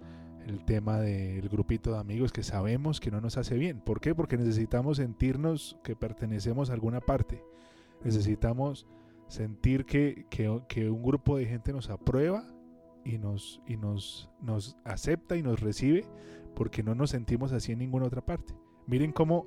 el 0.47 0.65
tema 0.65 0.99
del 0.99 1.47
grupito 1.51 1.93
de 1.93 1.99
amigos 1.99 2.33
que 2.33 2.43
sabemos 2.43 3.01
que 3.01 3.11
no 3.11 3.21
nos 3.21 3.37
hace 3.37 3.59
bien. 3.59 3.81
¿Por 3.81 4.01
qué? 4.01 4.15
Porque 4.15 4.39
necesitamos 4.39 4.97
sentirnos 4.97 5.79
que 5.85 5.95
pertenecemos 5.95 6.71
a 6.71 6.73
alguna 6.73 7.03
parte. 7.03 7.45
Necesitamos 8.03 8.87
sentir 9.27 9.85
que, 9.85 10.25
un 10.91 11.03
grupo 11.03 11.37
de 11.37 11.45
gente 11.45 11.71
nos 11.75 11.91
aprueba 11.91 12.45
y, 13.05 13.19
nos, 13.19 13.61
y 13.67 13.77
nos, 13.77 14.31
nos 14.41 14.79
acepta 14.85 15.37
y 15.37 15.43
nos 15.43 15.61
recibe 15.61 16.07
porque 16.55 16.83
no 16.83 16.95
nos 16.95 17.11
sentimos 17.11 17.53
así 17.53 17.73
en 17.73 17.79
ninguna 17.79 18.07
otra 18.07 18.25
parte. 18.25 18.55
Miren 18.87 19.13
cómo, 19.13 19.47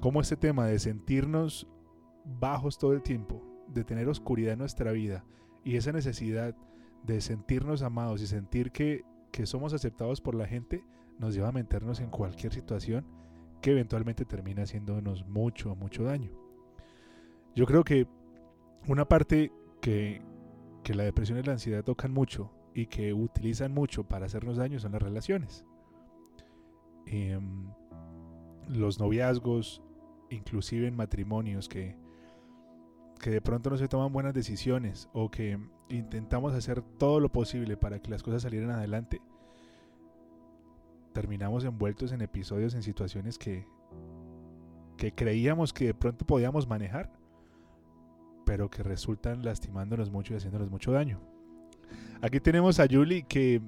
cómo 0.00 0.20
este 0.20 0.36
tema 0.36 0.66
de 0.66 0.78
sentirnos 0.78 1.66
bajos 2.24 2.78
todo 2.78 2.92
el 2.92 3.02
tiempo, 3.02 3.42
de 3.68 3.84
tener 3.84 4.08
oscuridad 4.08 4.52
en 4.52 4.58
nuestra 4.58 4.92
vida 4.92 5.24
y 5.64 5.76
esa 5.76 5.92
necesidad 5.92 6.54
de 7.04 7.20
sentirnos 7.20 7.82
amados 7.82 8.22
y 8.22 8.26
sentir 8.26 8.72
que, 8.72 9.04
somos 9.44 9.72
aceptados 9.72 10.20
por 10.20 10.34
la 10.34 10.46
gente 10.46 10.84
nos 11.18 11.34
lleva 11.34 11.48
a 11.48 11.52
meternos 11.52 12.00
en 12.00 12.10
cualquier 12.10 12.52
situación 12.52 13.06
que 13.62 13.70
eventualmente 13.70 14.26
termina 14.26 14.64
haciéndonos 14.64 15.26
mucho, 15.26 15.74
mucho 15.76 16.04
daño. 16.04 16.30
Yo 17.54 17.64
creo 17.64 17.82
que 17.82 18.06
una 18.86 19.06
parte 19.06 19.50
que, 19.80 20.20
la 20.94 21.04
depresión 21.04 21.38
y 21.38 21.42
la 21.42 21.52
ansiedad 21.52 21.84
tocan 21.84 22.12
mucho 22.12 22.50
y 22.74 22.86
que 22.86 23.14
utilizan 23.14 23.72
mucho 23.72 24.04
para 24.04 24.26
hacernos 24.26 24.56
daño 24.58 24.78
son 24.78 24.92
las 24.92 25.00
relaciones. 25.00 25.64
Em, 27.12 27.66
los 28.68 29.00
noviazgos, 29.00 29.82
inclusive 30.30 30.86
en 30.86 30.94
matrimonios 30.94 31.68
que, 31.68 31.96
que 33.20 33.30
de 33.30 33.40
pronto 33.40 33.68
no 33.68 33.76
se 33.76 33.88
toman 33.88 34.12
buenas 34.12 34.32
decisiones 34.32 35.08
o 35.12 35.28
que 35.28 35.58
intentamos 35.88 36.54
hacer 36.54 36.82
todo 36.82 37.18
lo 37.18 37.28
posible 37.28 37.76
para 37.76 38.00
que 38.00 38.12
las 38.12 38.22
cosas 38.22 38.42
salieran 38.42 38.70
adelante, 38.70 39.20
terminamos 41.12 41.64
envueltos 41.64 42.12
en 42.12 42.20
episodios, 42.20 42.74
en 42.74 42.84
situaciones 42.84 43.38
que, 43.38 43.66
que 44.96 45.12
creíamos 45.12 45.72
que 45.72 45.86
de 45.86 45.94
pronto 45.94 46.24
podíamos 46.24 46.68
manejar, 46.68 47.10
pero 48.46 48.70
que 48.70 48.84
resultan 48.84 49.44
lastimándonos 49.44 50.12
mucho 50.12 50.32
y 50.32 50.36
haciéndonos 50.36 50.70
mucho 50.70 50.92
daño. 50.92 51.18
Aquí 52.22 52.38
tenemos 52.38 52.78
a 52.78 52.86
Julie 52.88 53.24
que, 53.24 53.60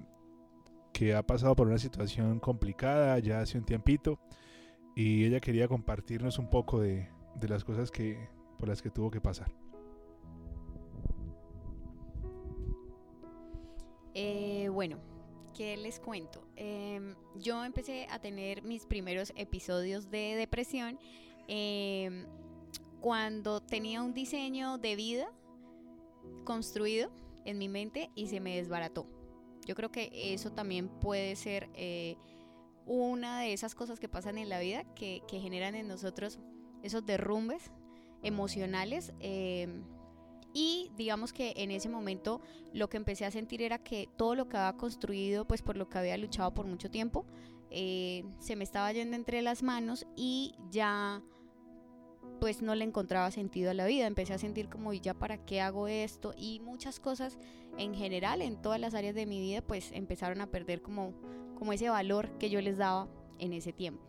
que 0.93 1.15
ha 1.15 1.23
pasado 1.23 1.57
por 1.57 1.67
una 1.67 1.79
situación 1.79 2.39
complicada 2.39 3.19
ya 3.19 3.41
hace 3.41 3.59
un 3.59 3.65
tiempito 3.65 4.19
y 4.95 5.25
ella 5.25 5.41
quería 5.41 5.69
compartirnos 5.69 6.39
un 6.39 6.51
poco 6.51 6.81
de, 6.81 7.09
de 7.35 7.49
las 7.49 7.65
cosas 7.65 7.91
que, 7.91 8.29
por 8.59 8.69
las 8.69 8.83
que 8.83 8.91
tuvo 8.91 9.11
que 9.11 9.21
pasar. 9.21 9.51
Eh, 14.15 14.69
bueno, 14.71 14.99
¿qué 15.55 15.77
les 15.77 15.99
cuento? 15.99 16.47
Em, 16.57 17.15
yo 17.37 17.65
empecé 17.65 18.07
a 18.11 18.19
tener 18.19 18.63
mis 18.63 18.85
primeros 18.85 19.33
episodios 19.37 20.11
de 20.11 20.37
depresión 20.37 20.99
em, 21.49 22.27
cuando 23.01 23.61
tenía 23.61 24.03
un 24.03 24.13
diseño 24.13 24.79
de 24.79 24.97
vida 24.97 25.33
construido 26.45 27.11
en 27.45 27.59
mi 27.59 27.69
mente 27.69 28.11
y 28.15 28.27
se 28.29 28.41
me 28.41 28.57
desbarató. 28.57 29.07
Yo 29.67 29.75
creo 29.75 29.91
que 29.91 30.11
eso 30.35 30.53
también 30.53 30.89
puede 30.89 31.37
ser 31.37 31.71
eh, 31.75 32.17
una 32.87 33.41
de 33.41 33.53
esas 33.53 33.75
cosas 33.75 34.01
que 34.01 34.09
pasan 34.09 34.39
en 34.39 34.49
la 34.49 34.59
vida 34.59 34.85
que, 34.95 35.23
generan 35.31 35.75
en 35.75 35.89
nosotros 35.89 36.39
esos 36.83 37.07
derrumbes 37.07 37.71
emocionales. 38.23 39.13
Em, 39.21 39.85
y 40.53 40.91
digamos 40.97 41.33
que 41.33 41.55
en 41.57 41.71
ese 41.71 41.89
momento 41.89 42.41
lo 42.73 42.89
que 42.89 42.97
empecé 42.97 43.25
a 43.25 43.31
sentir 43.31 43.63
era 43.63 43.79
que 43.79 44.09
todo 44.17 44.35
lo 44.35 44.49
que 44.49 44.57
había 44.57 44.77
construido, 44.77 45.47
pues 45.47 45.63
por 45.63 45.77
lo 45.77 45.89
que 45.89 45.99
había 45.99 46.17
luchado 46.19 46.53
por 46.53 46.67
mucho 46.67 46.91
tiempo, 46.91 47.25
eh, 47.71 48.25
se 48.39 48.55
me 48.57 48.65
estaba 48.65 48.93
yendo 48.93 49.17
entre 49.17 49.41
las 49.41 49.63
manos 49.63 50.07
y 50.15 50.55
ya 50.71 51.23
pues 52.43 52.61
no 52.61 52.75
le 52.75 52.85
encontraba 52.85 53.31
sentido 53.31 53.71
a 53.71 53.75
la 53.75 53.87
vida. 53.87 54.05
Empecé 54.05 54.35
a 54.35 54.39
sentir 54.39 54.69
como, 54.69 54.93
¿y 54.93 54.99
ya 54.99 55.15
para 55.15 55.39
qué 55.47 55.61
hago 55.61 55.87
esto? 55.87 56.35
Y 56.37 56.59
muchas 56.59 56.99
cosas 56.99 57.39
en 57.79 57.95
general, 57.95 58.43
en 58.43 58.61
todas 58.61 58.81
las 58.81 58.95
áreas 58.95 59.15
de 59.15 59.27
mi 59.27 59.39
vida, 59.39 59.63
pues 59.63 59.93
empezaron 59.93 60.41
a 60.41 60.49
perder 60.49 60.83
como, 60.83 61.15
como 61.57 61.73
ese 61.73 61.89
valor 61.89 62.37
que 62.39 62.51
yo 62.51 62.61
les 62.61 62.79
daba 62.79 63.07
en 63.39 63.53
ese 63.53 63.73
tiempo. 63.73 64.03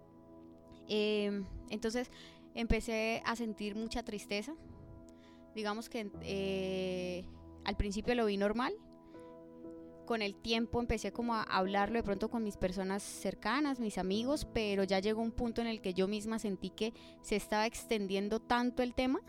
Em, 0.90 1.46
entonces 1.70 2.10
empecé 2.56 3.22
a 3.24 3.36
sentir 3.36 3.76
mucha 3.76 4.02
tristeza. 4.02 4.56
Digamos 5.54 5.88
que 5.88 6.10
eh, 6.24 7.26
al 7.66 7.78
principio 7.78 8.16
lo 8.16 8.26
vi 8.26 8.38
normal. 8.38 8.74
Con 10.06 10.22
el 10.22 10.36
tiempo 10.36 10.80
empecé 10.80 11.12
como 11.12 11.36
a 11.36 11.44
hablarlo 11.44 11.98
de 11.98 12.04
pronto 12.04 12.30
con 12.30 12.44
mis 12.44 12.58
personas 12.58 13.04
cercanas, 13.04 13.80
mis 13.80 13.98
amigos, 13.98 14.48
pero 14.54 14.84
ya 14.84 15.00
llegó 15.00 15.22
un 15.22 15.32
punto 15.32 15.62
en 15.62 15.68
el 15.68 15.82
que 15.82 15.94
yo 15.94 16.08
misma 16.08 16.40
sentí 16.40 16.70
que 16.70 16.94
se 17.22 17.36
estaba 17.36 17.66
extendiendo 17.66 18.40
tanto 18.40 18.84
el 18.84 18.94
tema 18.94 19.22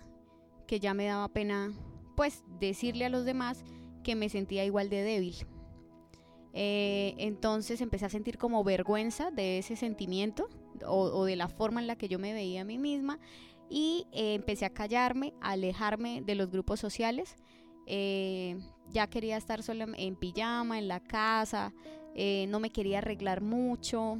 que 0.66 0.80
ya 0.80 0.94
me 0.94 1.06
daba 1.06 1.28
pena 1.28 1.72
pues 2.16 2.44
decirle 2.60 3.04
a 3.04 3.08
los 3.08 3.24
demás 3.24 3.64
que 4.02 4.14
me 4.14 4.28
sentía 4.28 4.64
igual 4.64 4.88
de 4.88 5.02
débil. 5.02 5.34
Eh, 6.52 7.14
entonces 7.18 7.80
empecé 7.80 8.06
a 8.06 8.10
sentir 8.10 8.38
como 8.38 8.62
vergüenza 8.62 9.32
de 9.32 9.58
ese 9.58 9.74
sentimiento 9.74 10.48
o, 10.86 11.24
de 11.24 11.34
la 11.34 11.48
forma 11.48 11.80
en 11.80 11.88
la 11.88 11.96
que 11.96 12.08
yo 12.08 12.18
me 12.18 12.32
veía 12.32 12.60
a 12.60 12.64
mí 12.64 12.78
misma 12.78 13.18
y 13.68 14.06
eh, 14.12 14.34
empecé 14.34 14.64
a 14.64 14.70
callarme, 14.70 15.34
a 15.40 15.52
alejarme 15.52 16.22
de 16.22 16.36
los 16.36 16.50
grupos 16.50 16.78
sociales. 16.78 17.34
Eh, 17.86 18.56
ya 18.90 19.06
quería 19.08 19.36
estar 19.36 19.62
sola 19.62 19.86
en 19.96 20.16
pijama, 20.16 20.78
en 20.78 20.88
la 20.88 21.00
casa, 21.00 21.72
no 22.48 22.60
me 22.60 22.70
quería 22.70 22.98
arreglar 22.98 23.40
mucho, 23.40 24.18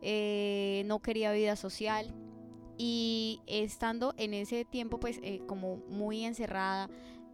no 0.00 1.02
quería 1.02 1.32
vida 1.32 1.56
social. 1.56 2.14
Y 2.76 3.40
estando 3.46 4.14
en 4.16 4.34
ese 4.34 4.64
tiempo 4.64 5.00
pues 5.00 5.20
como 5.46 5.78
muy 5.88 6.24
encerrada, 6.24 6.88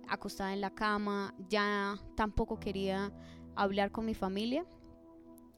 acostada 0.08 0.54
en 0.54 0.61
la 0.62 0.70
cama, 0.70 1.34
ya 1.49 1.96
tampoco 2.16 2.58
quería 2.58 3.12
hablar 3.54 3.90
con 3.90 4.06
mi 4.06 4.14
familia. 4.14 4.64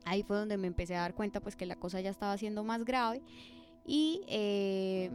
Ahí 0.04 0.22
fue 0.22 0.36
donde 0.36 0.56
me 0.56 0.66
empecé 0.66 0.96
a 0.96 1.00
dar 1.00 1.14
cuenta 1.14 1.40
pues 1.40 1.56
que 1.56 1.66
la 1.66 1.76
cosa 1.76 2.00
ya 2.00 2.10
estaba 2.10 2.36
siendo 2.38 2.62
más 2.64 2.84
grave 2.84 3.22
y 3.84 4.22
eh, 4.28 5.10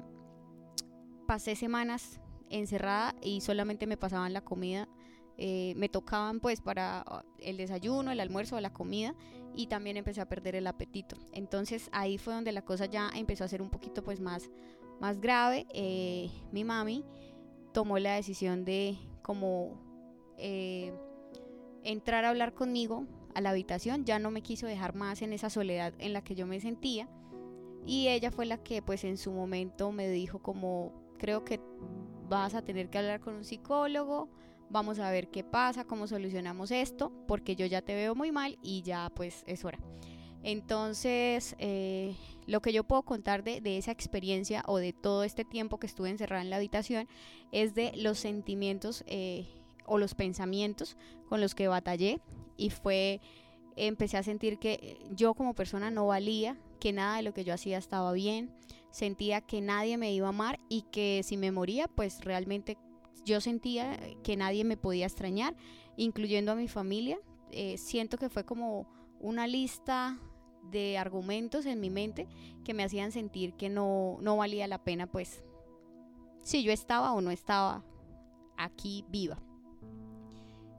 pasé 1.28 1.56
semanas 1.56 2.20
encerrada 2.50 3.16
y 3.22 3.42
solamente 3.42 3.88
me 3.88 3.98
pasaban 3.98 4.34
la 4.34 4.42
comida. 4.42 4.88
Eh, 5.44 5.74
me 5.76 5.90
tocaban 5.90 6.40
pues 6.40 6.62
para 6.62 7.02
ah, 7.02 7.26
el 7.40 7.58
desayuno, 7.58 8.12
el 8.12 8.20
almuerzo, 8.20 8.62
la 8.62 8.72
comida 8.72 9.16
y 9.56 9.66
también 9.66 9.98
empecé 9.98 10.22
a 10.22 10.30
perder 10.30 10.56
el 10.56 10.68
apetito. 10.68 11.16
Entonces 11.34 11.90
ahí 11.92 12.20
fue 12.20 12.36
donde 12.36 12.52
la 12.52 12.62
cosa 12.62 12.86
ya 12.86 13.10
empezó 13.16 13.44
a 13.44 13.48
ser 13.48 13.64
un 13.64 13.72
poquito 13.72 14.04
pues 14.04 14.20
más, 14.20 14.52
más 15.00 15.20
grave. 15.20 15.66
Eh, 15.74 16.30
mi 16.52 16.64
mami 16.64 17.04
tomó 17.74 17.98
la 17.98 18.14
decisión 18.14 18.66
de 18.66 19.00
como 19.24 19.80
entrar 21.84 22.26
a 22.26 22.30
hablar 22.30 22.54
conmigo 22.54 23.06
a 23.34 23.42
la 23.42 23.50
habitación, 23.50 24.06
ya 24.06 24.20
no 24.20 24.30
me 24.30 24.42
quiso 24.42 24.68
dejar 24.68 24.94
más 24.94 25.24
en 25.24 25.34
esa 25.34 25.50
soledad 25.50 25.94
en 25.98 26.14
la 26.14 26.24
que 26.24 26.36
yo 26.36 26.46
me 26.46 26.60
sentía 26.60 27.08
y 27.86 28.10
ella 28.10 28.32
fue 28.32 28.46
la 28.46 28.58
que 28.58 28.82
pues 28.82 29.04
en 29.04 29.18
su 29.18 29.32
momento 29.32 29.92
me 29.92 30.08
dijo 30.08 30.40
como 30.40 30.94
creo 31.18 31.44
que 31.44 31.60
vas 32.30 32.54
a 32.54 32.62
tener 32.62 32.90
que 32.90 32.98
hablar 32.98 33.20
con 33.20 33.36
un 33.36 33.44
psicólogo, 33.44 34.30
vamos 34.72 35.00
a 35.00 35.12
ver 35.12 35.30
qué 35.30 35.44
pasa, 35.44 35.84
cómo 35.84 36.08
solucionamos 36.08 36.72
esto, 36.72 37.12
porque 37.28 37.56
yo 37.56 37.66
ya 37.66 37.82
te 37.82 37.94
veo 37.94 38.16
muy 38.16 38.32
mal 38.32 38.58
y 38.62 38.82
ya 38.82 39.12
pues 39.14 39.44
es 39.46 39.66
hora. 39.66 39.80
Entonces, 40.44 41.56
eh, 41.60 42.16
lo 42.48 42.62
que 42.62 42.74
yo 42.74 42.84
puedo 42.84 43.04
contar 43.04 43.44
de, 43.44 43.62
esa 43.78 43.92
experiencia 43.92 44.64
o 44.66 44.78
de 44.78 44.94
todo 44.94 45.24
este 45.24 45.46
tiempo 45.46 45.78
que 45.78 45.88
estuve 45.88 46.10
encerrada 46.10 46.42
en 46.42 46.50
la 46.50 46.56
habitación 46.56 47.08
es 47.52 47.76
de 47.76 47.92
los 47.96 48.18
sentimientos 48.18 49.04
eh, 49.08 49.48
o 49.86 49.98
los 49.98 50.16
pensamientos 50.16 50.98
con 51.30 51.42
los 51.42 51.54
que 51.54 51.68
batallé 51.68 52.22
y 52.58 52.72
fue, 52.72 53.22
empecé 53.76 54.18
a 54.18 54.24
sentir 54.24 54.58
que 54.58 54.98
yo 55.12 55.34
como 55.36 55.54
persona 55.54 55.92
no 55.92 56.08
valía, 56.08 56.58
que 56.80 56.92
nada 56.92 57.18
de 57.18 57.24
lo 57.24 57.34
que 57.34 57.44
yo 57.44 57.54
hacía 57.54 57.78
estaba 57.78 58.12
bien, 58.14 58.52
sentía 58.90 59.42
que 59.42 59.62
nadie 59.62 59.98
me 59.98 60.12
iba 60.12 60.26
a 60.26 60.30
amar 60.30 60.60
y 60.70 60.84
que 60.92 61.22
si 61.24 61.38
me 61.38 61.52
moría, 61.52 61.88
pues 61.88 62.24
realmente 62.26 62.78
yo 63.26 63.42
sentía 63.42 64.00
que 64.24 64.36
nadie 64.36 64.64
me 64.64 64.78
podía 64.78 65.06
extrañar, 65.06 65.56
incluyendo 65.98 66.52
a 66.52 66.56
mi 66.56 66.68
familia. 66.68 67.20
Eh, 67.52 67.78
siento 67.78 68.18
que 68.18 68.30
fue 68.30 68.46
como 68.46 68.88
una 69.20 69.48
lista 69.48 70.20
de 70.72 70.98
argumentos 70.98 71.66
en 71.66 71.80
mi 71.80 71.90
mente 71.90 72.28
que 72.64 72.74
me 72.74 72.84
hacían 72.84 73.12
sentir 73.12 73.54
que 73.54 73.70
no, 73.70 74.18
no 74.22 74.38
valía 74.38 74.68
la 74.68 74.84
pena, 74.84 75.08
pues, 75.08 75.44
si 76.44 76.64
yo 76.64 76.72
estaba 76.72 77.14
o 77.14 77.22
no 77.22 77.32
estaba 77.32 77.84
aquí 78.58 79.06
viva. 79.10 79.42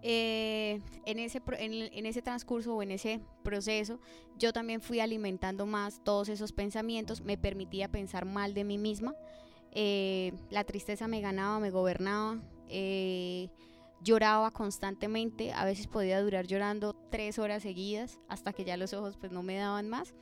Eh, 0.05 0.81
en, 1.07 1.21
ese, 1.21 1.41
en, 1.59 2.07
ese 2.07 2.23
transcurso 2.23 2.75
o 2.75 2.83
en 2.83 2.91
ese 2.91 3.21
proceso, 3.45 4.01
yo 4.37 4.53
también 4.53 4.81
fui 4.81 4.99
alimentando 4.99 5.65
más 5.65 6.03
todos 6.03 6.29
esos 6.29 6.53
pensamientos, 6.53 7.21
me 7.21 7.39
permitía 7.39 7.89
pensar 7.89 8.25
mal 8.25 8.53
de 8.53 8.65
mí 8.65 8.79
misma, 8.79 9.15
eh, 9.73 10.33
la 10.51 10.65
tristeza 10.65 11.09
me 11.09 11.21
ganaba, 11.21 11.59
me 11.59 11.71
gobernaba, 11.71 12.41
eh, 12.69 13.49
lloraba 14.03 14.51
constantemente, 14.51 15.53
a 15.53 15.65
veces 15.65 15.87
podía 15.87 16.21
durar 16.21 16.47
llorando 16.47 16.95
tres 17.11 17.39
horas 17.39 17.63
seguidas 17.63 18.19
hasta 18.29 18.53
que 18.53 18.65
ya 18.65 18.77
los 18.77 18.93
ojos 18.93 19.17
pues 19.17 19.33
no 19.33 19.43
me 19.43 19.57
daban 19.57 19.89
más 19.89 20.15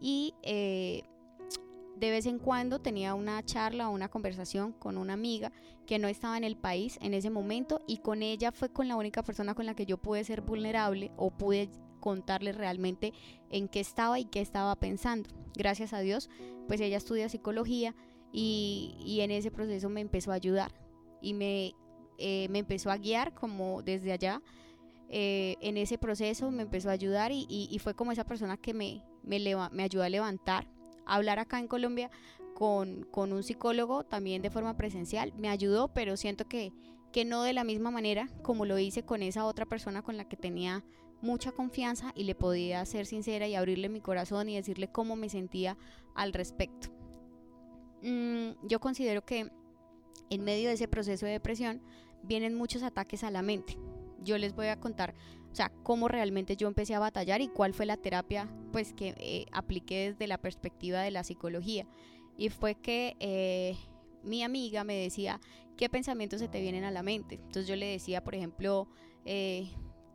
y 0.00 0.34
de 1.98 2.10
vez 2.10 2.26
en 2.26 2.38
cuando 2.38 2.78
tenía 2.78 3.14
una 3.14 3.42
charla 3.44 3.88
o 3.88 3.92
una 3.92 4.08
conversación 4.08 4.72
con 4.72 4.96
una 4.96 5.14
amiga 5.14 5.52
que 5.86 5.98
no 5.98 6.06
estaba 6.06 6.36
en 6.36 6.44
el 6.44 6.56
país 6.56 6.98
en 7.00 7.14
ese 7.14 7.30
momento 7.30 7.80
y 7.86 7.98
con 7.98 8.22
ella 8.22 8.52
fue 8.52 8.68
con 8.68 8.88
la 8.88 8.96
única 8.96 9.22
persona 9.22 9.54
con 9.54 9.66
la 9.66 9.74
que 9.74 9.86
yo 9.86 9.98
pude 9.98 10.22
ser 10.24 10.42
vulnerable 10.42 11.10
o 11.16 11.30
pude 11.30 11.70
contarle 12.00 12.52
realmente 12.52 13.12
en 13.50 13.68
qué 13.68 13.80
estaba 13.80 14.20
y 14.20 14.26
qué 14.26 14.40
estaba 14.40 14.76
pensando. 14.76 15.30
Gracias 15.56 15.92
a 15.92 16.00
Dios, 16.00 16.30
pues 16.68 16.80
ella 16.80 16.98
estudia 16.98 17.28
psicología 17.28 17.94
y, 18.32 19.18
en 19.20 19.30
ese 19.30 19.50
proceso 19.50 19.88
me 19.88 20.00
empezó 20.00 20.32
a 20.32 20.34
ayudar 20.34 20.72
y 21.20 21.34
me, 21.34 21.74
eh, 22.18 22.48
me 22.50 22.60
empezó 22.60 22.90
a 22.90 22.96
guiar 22.96 23.34
como 23.34 23.82
desde 23.82 24.12
allá. 24.12 24.42
Eh, 25.10 25.56
en 25.60 25.78
ese 25.78 25.96
proceso 25.96 26.50
me 26.50 26.62
empezó 26.62 26.90
a 26.90 26.92
ayudar 26.92 27.32
y, 27.32 27.78
fue 27.82 27.94
como 27.94 28.12
esa 28.12 28.24
persona 28.24 28.56
que 28.56 28.74
me, 28.74 29.02
me, 29.22 29.38
me 29.72 29.82
ayudó 29.82 30.02
a 30.02 30.08
levantar 30.08 30.66
hablar 31.08 31.38
acá 31.38 31.58
en 31.58 31.66
Colombia 31.66 32.10
con, 32.54 33.06
un 33.14 33.42
psicólogo 33.42 34.04
también 34.04 34.42
de 34.42 34.50
forma 34.50 34.76
presencial 34.76 35.32
me 35.36 35.48
ayudó, 35.48 35.88
pero 35.88 36.16
siento 36.16 36.46
que, 36.46 36.72
que 37.12 37.24
no 37.24 37.42
de 37.42 37.52
la 37.52 37.64
misma 37.64 37.90
manera 37.90 38.28
como 38.42 38.66
lo 38.66 38.78
hice 38.78 39.04
con 39.04 39.22
esa 39.22 39.44
otra 39.44 39.64
persona 39.64 40.02
con 40.02 40.16
la 40.16 40.28
que 40.28 40.36
tenía 40.36 40.84
mucha 41.20 41.52
confianza 41.52 42.12
y 42.14 42.24
le 42.24 42.34
podía 42.34 42.84
ser 42.84 43.06
sincera 43.06 43.48
y 43.48 43.54
abrirle 43.54 43.88
mi 43.88 44.00
corazón 44.00 44.48
y 44.48 44.56
decirle 44.56 44.88
cómo 44.88 45.16
me 45.16 45.28
sentía 45.28 45.76
al 46.14 46.32
respecto. 46.32 46.97
Mm, 48.02 48.50
yo 48.66 48.80
considero 48.80 49.24
que 49.24 49.50
en 50.30 50.44
medio 50.44 50.68
de 50.68 50.74
ese 50.74 50.88
proceso 50.88 51.26
de 51.26 51.32
depresión 51.32 51.82
vienen 52.22 52.54
muchos 52.54 52.82
ataques 52.82 53.24
a 53.24 53.30
la 53.30 53.42
mente. 53.42 53.78
Yo 54.22 54.38
les 54.38 54.54
voy 54.54 54.66
a 54.66 54.78
contar 54.80 55.14
o 55.50 55.54
sea, 55.54 55.72
cómo 55.82 56.08
realmente 56.08 56.56
yo 56.56 56.68
empecé 56.68 56.94
a 56.94 56.98
batallar 56.98 57.40
y 57.40 57.48
cuál 57.48 57.74
fue 57.74 57.86
la 57.86 57.96
terapia 57.96 58.48
pues 58.72 58.92
que 58.92 59.14
eh, 59.18 59.46
apliqué 59.52 60.10
desde 60.10 60.26
la 60.26 60.38
perspectiva 60.38 61.00
de 61.00 61.10
la 61.10 61.24
psicología. 61.24 61.86
Y 62.36 62.50
fue 62.50 62.74
que 62.74 63.16
eh, 63.18 63.76
mi 64.22 64.42
amiga 64.42 64.84
me 64.84 64.94
decía, 64.94 65.40
¿qué 65.76 65.88
pensamientos 65.88 66.40
se 66.40 66.48
te 66.48 66.60
vienen 66.60 66.84
a 66.84 66.90
la 66.90 67.02
mente? 67.02 67.36
Entonces 67.36 67.66
yo 67.66 67.76
le 67.76 67.86
decía, 67.86 68.22
por 68.22 68.34
ejemplo, 68.34 68.88
eh, 69.24 69.70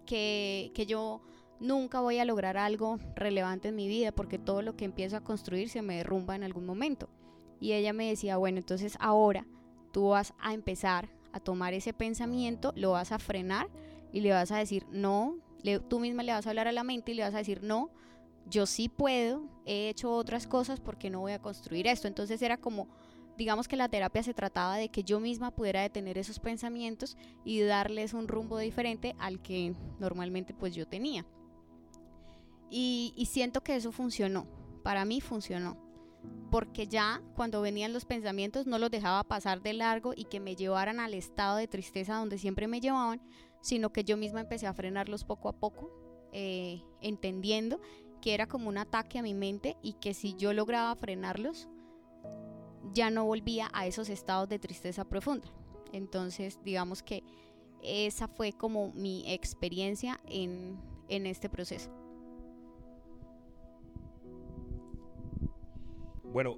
que, 0.06 0.72
que 0.74 0.86
yo 0.86 1.22
nunca 1.60 2.00
voy 2.00 2.20
a 2.20 2.26
lograr 2.26 2.58
algo 2.58 2.98
relevante 3.16 3.70
en 3.70 3.76
mi 3.76 3.88
vida 3.88 4.12
porque 4.12 4.38
todo 4.38 4.62
lo 4.62 4.78
que 4.78 4.86
empiezo 4.86 5.18
a 5.18 5.24
construir 5.24 5.70
se 5.70 5.82
me 5.82 5.98
derrumba 5.98 6.36
en 6.36 6.44
algún 6.44 6.66
momento. 6.66 7.10
Y 7.64 7.72
ella 7.72 7.94
me 7.94 8.10
decía, 8.10 8.36
bueno, 8.36 8.58
entonces 8.58 8.98
ahora 9.00 9.48
tú 9.94 10.10
vas 10.10 10.34
a 10.38 10.54
empezar 10.54 11.08
a 11.32 11.40
tomar 11.40 11.74
ese 11.74 11.94
pensamiento, 11.94 12.74
lo 12.76 12.92
vas 12.92 13.14
a 13.14 13.20
frenar 13.20 13.70
y 14.12 14.20
le 14.20 14.34
vas 14.34 14.52
a 14.52 14.58
decir 14.58 14.86
no, 14.92 15.38
tú 15.88 16.02
misma 16.02 16.24
le 16.24 16.34
vas 16.34 16.46
a 16.46 16.50
hablar 16.50 16.68
a 16.68 16.74
la 16.74 16.84
mente 16.84 17.14
y 17.14 17.16
le 17.16 17.24
vas 17.24 17.34
a 17.34 17.38
decir 17.38 17.64
no, 17.64 17.90
yo 18.50 18.66
sí 18.66 18.90
puedo, 18.90 19.48
he 19.66 19.88
hecho 19.88 20.12
otras 20.12 20.46
cosas 20.46 20.82
porque 20.82 21.10
no 21.10 21.22
voy 21.22 21.32
a 21.32 21.40
construir 21.40 21.88
esto. 21.88 22.10
Entonces 22.10 22.42
era 22.42 22.58
como, 22.58 22.90
digamos 23.38 23.70
que 23.70 23.78
la 23.78 23.88
terapia 23.88 24.24
se 24.24 24.34
trataba 24.34 24.76
de 24.76 24.90
que 24.90 25.06
yo 25.06 25.22
misma 25.22 25.52
pudiera 25.52 25.84
detener 25.84 26.18
esos 26.18 26.42
pensamientos 26.42 27.16
y 27.46 27.62
darles 27.62 28.14
un 28.14 28.28
rumbo 28.28 28.58
diferente 28.58 29.16
al 29.20 29.42
que 29.42 29.74
normalmente 30.00 30.54
pues 30.54 30.76
yo 30.76 30.86
tenía. 30.86 31.26
Y, 32.70 33.14
y 33.16 33.28
siento 33.28 33.62
que 33.62 33.78
eso 33.78 33.94
funcionó, 33.94 34.48
para 34.84 35.06
mí 35.06 35.22
funcionó 35.22 35.83
porque 36.52 36.88
ya 36.88 37.22
cuando 37.36 37.62
venían 37.62 37.94
los 37.94 38.06
pensamientos 38.06 38.68
no 38.68 38.78
los 38.78 38.92
dejaba 38.92 39.24
pasar 39.24 39.62
de 39.62 39.74
largo 39.74 40.14
y 40.16 40.26
que 40.26 40.40
me 40.40 40.56
llevaran 40.56 41.00
al 41.00 41.14
estado 41.14 41.58
de 41.58 41.68
tristeza 41.68 42.16
donde 42.16 42.38
siempre 42.38 42.68
me 42.68 42.80
llevaban, 42.80 43.22
sino 43.62 43.92
que 43.92 44.04
yo 44.04 44.18
misma 44.18 44.42
empecé 44.42 44.68
a 44.68 44.74
frenarlos 44.74 45.24
poco 45.24 45.50
a 45.50 45.54
poco, 45.54 45.92
eh, 46.32 46.82
entendiendo 47.02 47.80
que 48.22 48.34
era 48.34 48.48
como 48.48 48.70
un 48.70 48.78
ataque 48.78 49.20
a 49.20 49.24
mi 49.24 49.34
mente 49.34 49.78
y 49.82 49.94
que 49.94 50.14
si 50.14 50.36
yo 50.36 50.54
lograba 50.54 50.96
frenarlos, 50.96 51.68
ya 52.94 53.10
no 53.10 53.26
volvía 53.26 53.70
a 53.74 53.88
esos 53.88 54.10
estados 54.10 54.48
de 54.48 54.60
tristeza 54.60 55.06
profunda. 55.06 55.48
Entonces, 55.92 56.60
digamos 56.64 57.04
que 57.04 57.24
esa 57.82 58.28
fue 58.28 58.54
como 58.54 58.92
mi 58.94 59.24
experiencia 59.32 60.20
en, 60.28 60.80
este 61.10 61.50
proceso. 61.50 61.92
Bueno, 66.34 66.58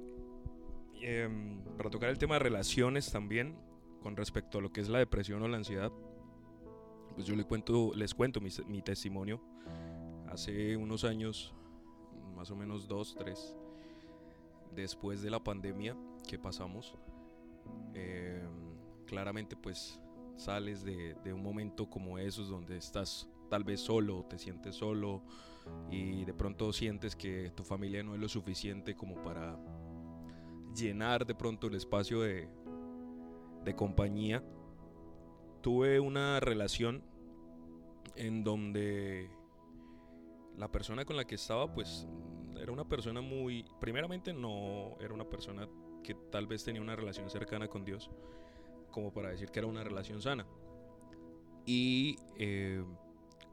em, 1.02 1.62
para 1.76 1.90
tocar 1.90 2.10
el 2.10 2.18
tema 2.18 2.36
de 2.36 2.40
relaciones 2.40 3.12
también, 3.12 3.58
con 4.02 4.16
respecto 4.16 4.60
a 4.60 4.62
lo 4.62 4.72
que 4.72 4.80
es 4.80 4.88
la 4.88 5.00
depresión 5.00 5.44
o 5.44 5.50
la 5.50 5.58
ansiedad, 5.58 5.92
pues 7.14 7.28
yo 7.28 7.36
les 7.36 7.46
cuento, 7.46 7.92
les 7.94 8.14
cuento 8.14 8.40
mi, 8.40 8.82
testimonio. 8.82 9.42
Hace 10.30 10.78
unos 10.78 11.04
años, 11.04 11.54
más 12.38 12.52
o 12.52 12.56
menos 12.56 12.88
dos, 12.88 13.16
tres, 13.20 13.58
después 14.74 15.22
de 15.22 15.30
la 15.30 15.44
pandemia 15.44 15.98
que 16.26 16.40
pasamos, 16.40 16.96
eh, 17.96 18.48
claramente 19.06 19.58
pues 19.58 20.00
sales 20.38 20.86
de, 20.86 21.16
de, 21.16 21.34
un 21.34 21.44
momento 21.44 21.90
como 21.90 22.18
esos 22.18 22.48
donde 22.48 22.78
estás 22.78 23.28
tal 23.50 23.66
vez 23.66 23.82
solo, 23.82 24.26
te 24.30 24.40
sientes 24.40 24.76
solo 24.76 25.22
y 25.90 26.26
de 26.26 26.34
pronto 26.34 26.74
sientes 26.74 27.16
que 27.16 27.52
tu 27.56 27.64
familia 27.64 28.04
no 28.04 28.16
es 28.16 28.20
lo 28.20 28.28
suficiente 28.28 28.96
como 28.96 29.22
para 29.22 29.58
llenar 30.76 31.26
de 31.26 31.36
pronto 31.36 31.68
el 31.68 31.76
espacio 31.76 32.22
de, 32.22 32.50
de 33.64 33.76
compañía. 33.76 34.44
Tuve 35.62 36.00
una 36.00 36.40
relación 36.40 37.04
en 38.16 38.44
donde 38.44 39.30
la 40.58 40.72
persona 40.72 41.06
con 41.06 41.16
la 41.16 41.26
que 41.26 41.36
estaba 41.36 41.74
pues 41.74 42.08
era 42.60 42.72
una 42.72 42.88
persona 42.88 43.22
muy, 43.22 43.66
primeramente 43.80 44.34
no 44.34 44.96
era 45.00 45.14
una 45.14 45.30
persona 45.30 45.68
que 46.04 46.16
tal 46.32 46.48
vez 46.48 46.64
tenía 46.64 46.82
una 46.82 46.96
relación 46.96 47.30
cercana 47.30 47.68
con 47.68 47.84
Dios, 47.84 48.10
como 48.92 49.12
para 49.12 49.30
decir 49.30 49.50
que 49.50 49.60
era 49.60 49.68
una 49.68 49.84
relación 49.84 50.22
sana. 50.22 50.46
Y 51.66 52.18
eh, 52.38 52.84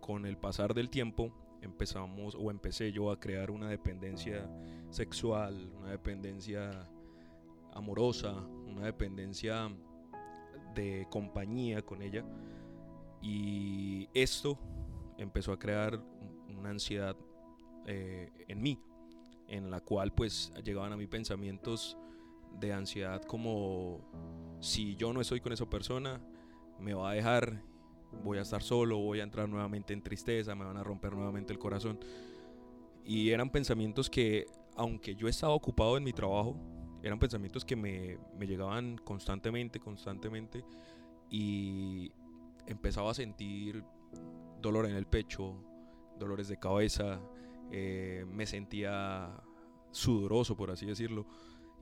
con 0.01 0.27
el 0.27 0.37
pasar 0.37 0.75
del 0.75 0.91
tiempo 0.91 1.33
empezamos 1.63 2.35
o 2.35 2.51
empecé 2.51 2.93
yo 2.93 3.11
a 3.11 3.19
crear 3.19 3.51
una 3.51 3.69
dependencia 3.69 4.49
sexual, 4.91 5.73
una 5.79 5.91
dependencia 5.91 6.89
amorosa, 7.73 8.35
una 8.67 8.85
dependencia 8.85 9.71
de 10.75 11.07
compañía 11.11 11.83
con 11.83 12.03
ella. 12.03 12.25
Y 13.23 14.09
esto 14.13 14.59
empezó 15.17 15.53
a 15.53 15.59
crear 15.59 16.01
una 16.49 16.71
ansiedad 16.71 17.17
eh, 17.87 18.31
en 18.49 18.63
mí, 18.63 18.79
en 19.49 19.71
la 19.71 19.81
cual 19.81 20.13
pues 20.13 20.53
llegaban 20.65 20.93
a 20.93 20.97
mí 20.97 21.07
pensamientos 21.07 21.97
de 22.59 22.73
ansiedad 22.73 23.23
como 23.23 24.01
si 24.61 24.97
yo 24.97 25.13
no 25.13 25.21
estoy 25.21 25.41
con 25.41 25.53
esa 25.53 25.69
persona, 25.69 26.21
me 26.79 26.95
va 26.95 27.11
a 27.11 27.15
dejar, 27.15 27.63
voy 28.23 28.39
a 28.39 28.43
estar 28.43 28.63
solo, 28.63 28.99
voy 28.99 29.21
a 29.21 29.23
entrar 29.23 29.49
nuevamente 29.49 29.93
en 29.93 30.03
tristeza, 30.03 30.55
me 30.55 30.65
van 30.65 30.77
a 30.77 30.85
romper 30.85 31.13
nuevamente 31.15 31.53
el 31.53 31.59
corazón. 31.59 31.99
Y 33.05 33.31
eran 33.31 33.51
pensamientos 33.51 34.09
que, 34.09 34.47
aunque 34.77 35.15
yo 35.15 35.29
estaba 35.29 35.55
ocupado 35.55 35.97
en 35.97 36.05
mi 36.05 36.13
trabajo, 36.13 36.57
eran 37.03 37.19
pensamientos 37.19 37.65
que 37.65 37.75
me, 37.75 38.19
me 38.39 38.47
llegaban 38.47 38.97
constantemente, 38.99 39.81
constantemente, 39.81 40.65
y 41.31 42.13
empezaba 42.67 43.11
a 43.11 43.15
sentir 43.15 43.83
dolor 44.61 44.87
en 44.87 44.95
el 44.95 45.07
pecho, 45.07 45.57
dolores 46.19 46.49
de 46.49 46.59
cabeza, 46.59 47.21
eh, 47.71 48.25
me 48.29 48.47
sentía 48.47 49.31
sudoroso, 49.91 50.57
por 50.57 50.71
así 50.71 50.87
decirlo, 50.87 51.27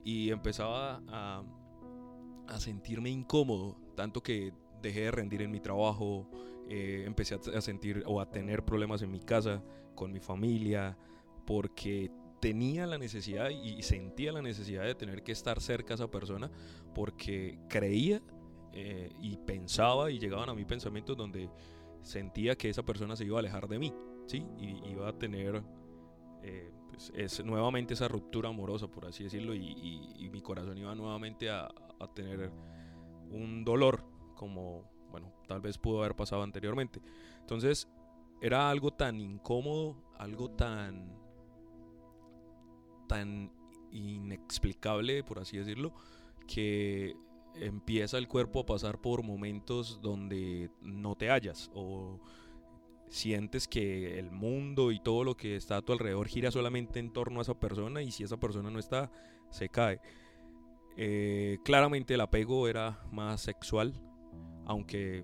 y 0.03 0.31
empezaba 0.31 1.01
a, 1.07 1.43
a, 2.47 2.59
sentirme 2.59 3.09
incómodo, 3.09 3.77
tanto 3.95 4.23
que 4.23 4.53
dejé 4.81 5.01
de 5.01 5.11
rendir 5.11 5.41
en 5.41 5.51
mi 5.51 5.59
trabajo, 5.59 6.29
eh, 6.69 7.03
empecé 7.05 7.35
a, 7.35 7.61
sentir 7.61 8.03
o 8.05 8.21
a 8.21 8.29
tener 8.29 8.63
problemas 8.63 9.01
en 9.01 9.11
mi 9.11 9.19
casa, 9.19 9.63
con 9.95 10.11
mi 10.11 10.19
familia, 10.19 10.97
porque 11.45 12.11
tenía 12.39 12.87
la 12.87 12.97
necesidad 12.97 13.49
y 13.49 13.81
sentía 13.83 14.31
la 14.31 14.41
necesidad 14.41 14.83
de 14.83 14.95
tener 14.95 15.21
que 15.21 15.31
estar 15.31 15.61
cerca 15.61 15.93
a 15.93 15.95
esa 15.95 16.09
persona, 16.09 16.49
porque 16.95 17.59
creía 17.69 18.21
eh, 18.73 19.09
y 19.19 19.35
pensaba 19.37 20.11
y 20.11 20.19
llegaban 20.19 20.49
a 20.49 20.53
mí 20.53 20.63
pensamientos 20.63 21.17
donde 21.17 21.49
sentía 22.01 22.55
que 22.55 22.69
esa 22.69 22.83
persona 22.83 23.15
se 23.15 23.25
iba 23.25 23.37
a 23.37 23.39
alejar 23.39 23.67
de 23.67 23.79
mí, 23.79 23.93
¿sí? 24.27 24.45
Y 24.57 24.89
iba 24.89 25.09
a 25.09 25.17
tener 25.17 25.61
eh, 26.41 26.71
pues, 26.89 27.11
es, 27.15 27.43
nuevamente 27.43 27.95
esa 27.95 28.07
ruptura 28.07 28.49
amorosa, 28.49 28.87
por 28.87 29.05
así 29.05 29.25
decirlo, 29.25 29.53
y, 29.53 30.29
mi 30.31 30.41
corazón 30.41 30.77
iba 30.77 30.95
nuevamente 30.95 31.49
a, 31.49 31.65
a, 31.99 32.13
tener 32.13 32.49
un 33.29 33.65
dolor 33.65 34.05
como, 34.41 34.83
bueno, 35.11 35.31
tal 35.47 35.61
vez 35.61 35.77
pudo 35.77 35.99
haber 35.99 36.15
pasado 36.15 36.41
anteriormente. 36.41 36.99
Entonces, 37.41 37.87
era 38.41 38.71
algo 38.71 38.91
tan 38.91 39.21
incómodo, 39.21 39.95
algo 40.17 40.49
tan, 40.49 41.15
tan 43.07 43.51
inexplicable, 43.91 45.23
por 45.23 45.37
así 45.37 45.59
decirlo, 45.59 45.93
que 46.47 47.15
empieza 47.53 48.17
el 48.17 48.27
cuerpo 48.27 48.61
a 48.61 48.65
pasar 48.65 48.99
por 48.99 49.21
momentos 49.21 49.99
donde 50.01 50.71
no 50.81 51.15
te 51.15 51.29
hallas 51.29 51.69
o 51.75 52.19
sientes 53.09 53.67
que 53.67 54.17
el 54.17 54.31
mundo 54.31 54.91
y 54.91 54.99
todo 54.99 55.23
lo 55.23 55.37
que 55.37 55.55
está 55.55 55.77
a 55.77 55.81
tu 55.83 55.93
alrededor 55.93 56.27
gira 56.27 56.49
solamente 56.49 56.99
en 56.99 57.13
torno 57.13 57.39
a 57.39 57.43
esa 57.43 57.59
persona 57.59 58.01
y 58.01 58.09
si 58.09 58.23
esa 58.23 58.39
persona 58.39 58.71
no 58.71 58.79
está, 58.79 59.11
se 59.51 59.69
cae. 59.69 60.01
Eh, 60.97 61.59
claramente 61.63 62.15
el 62.15 62.21
apego 62.21 62.67
era 62.67 63.03
más 63.11 63.41
sexual, 63.41 63.93
aunque 64.65 65.23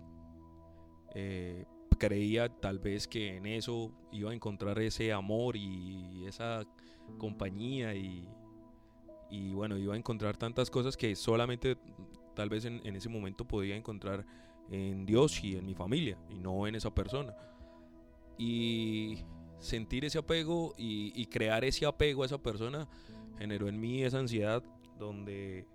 eh, 1.15 1.65
creía 1.97 2.49
tal 2.49 2.79
vez 2.79 3.07
que 3.07 3.37
en 3.37 3.45
eso 3.45 3.91
iba 4.11 4.31
a 4.31 4.33
encontrar 4.33 4.79
ese 4.79 5.11
amor 5.13 5.55
y 5.55 6.25
esa 6.25 6.63
compañía 7.17 7.95
y, 7.95 8.27
y 9.29 9.53
bueno, 9.53 9.77
iba 9.77 9.93
a 9.93 9.97
encontrar 9.97 10.37
tantas 10.37 10.69
cosas 10.69 10.95
que 10.95 11.15
solamente 11.15 11.77
tal 12.35 12.49
vez 12.49 12.65
en, 12.65 12.95
ese 12.95 13.09
momento 13.09 13.45
podía 13.45 13.75
encontrar 13.75 14.25
en 14.69 15.05
Dios 15.05 15.43
y 15.43 15.55
en 15.55 15.65
mi 15.65 15.73
familia 15.73 16.17
y 16.29 16.39
no 16.39 16.67
en 16.67 16.75
esa 16.75 16.93
persona. 16.93 17.35
Y 18.37 19.23
sentir 19.59 20.05
ese 20.05 20.19
apego 20.19 20.73
y, 20.77 21.25
crear 21.25 21.65
ese 21.65 21.85
apego 21.85 22.23
a 22.23 22.27
esa 22.27 22.37
persona 22.37 22.87
generó 23.37 23.67
en 23.67 23.79
mí 23.79 24.03
esa 24.03 24.19
ansiedad 24.19 24.63
donde, 24.97 25.65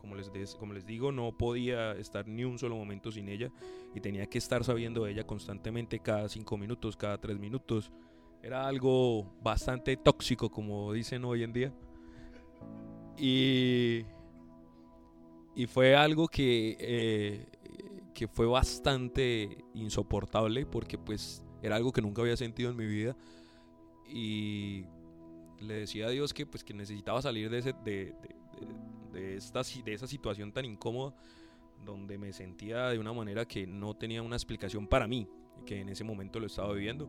como 0.00 0.16
les, 0.16 0.30
como 0.56 0.72
les 0.72 0.86
digo, 0.86 1.12
no 1.12 1.36
podía 1.36 1.92
estar 1.92 2.26
ni 2.26 2.44
un 2.44 2.58
solo 2.58 2.76
momento 2.76 3.12
sin 3.12 3.28
ella 3.28 3.50
y 3.94 4.00
tenía 4.00 4.26
que 4.26 4.38
estar 4.38 4.64
sabiendo 4.64 5.04
de 5.04 5.12
ella 5.12 5.24
constantemente 5.24 6.00
cada 6.00 6.28
cinco 6.28 6.56
minutos, 6.56 6.96
cada 6.96 7.18
tres 7.18 7.38
minutos. 7.38 7.92
Era 8.42 8.66
algo 8.66 9.32
bastante 9.42 9.96
tóxico, 9.96 10.50
como 10.50 10.92
dicen 10.92 11.24
hoy 11.24 11.42
en 11.42 11.52
día. 11.52 11.74
Y 13.18 14.04
y 15.54 15.66
fue 15.66 15.96
algo 15.96 16.28
que, 16.28 16.76
eh, 16.78 17.46
que 18.14 18.28
fue 18.28 18.46
bastante 18.46 19.64
insoportable 19.74 20.64
porque 20.64 20.96
pues 20.96 21.44
era 21.62 21.76
algo 21.76 21.92
que 21.92 22.00
nunca 22.00 22.22
había 22.22 22.36
sentido 22.36 22.70
en 22.70 22.76
mi 22.76 22.86
vida. 22.86 23.16
Y 24.08 24.84
le 25.58 25.74
decía 25.74 26.06
a 26.06 26.10
Dios 26.10 26.32
que 26.32 26.46
pues 26.46 26.64
que 26.64 26.72
necesitaba 26.72 27.20
salir 27.20 27.50
de, 27.50 27.58
ese, 27.58 27.74
de, 27.84 28.14
esta, 29.14 29.62
de 29.62 29.94
esa 29.94 30.06
situación 30.06 30.52
tan 30.52 30.64
incómoda 30.64 31.14
donde 31.84 32.18
me 32.18 32.32
sentía 32.32 32.88
de 32.88 32.98
una 32.98 33.12
manera 33.12 33.46
que 33.46 33.66
no 33.66 33.94
tenía 33.94 34.22
una 34.22 34.36
explicación 34.36 34.86
para 34.86 35.06
mí, 35.06 35.28
que 35.64 35.80
en 35.80 35.88
ese 35.88 36.04
momento 36.04 36.38
lo 36.38 36.46
estaba 36.46 36.72
viviendo. 36.72 37.08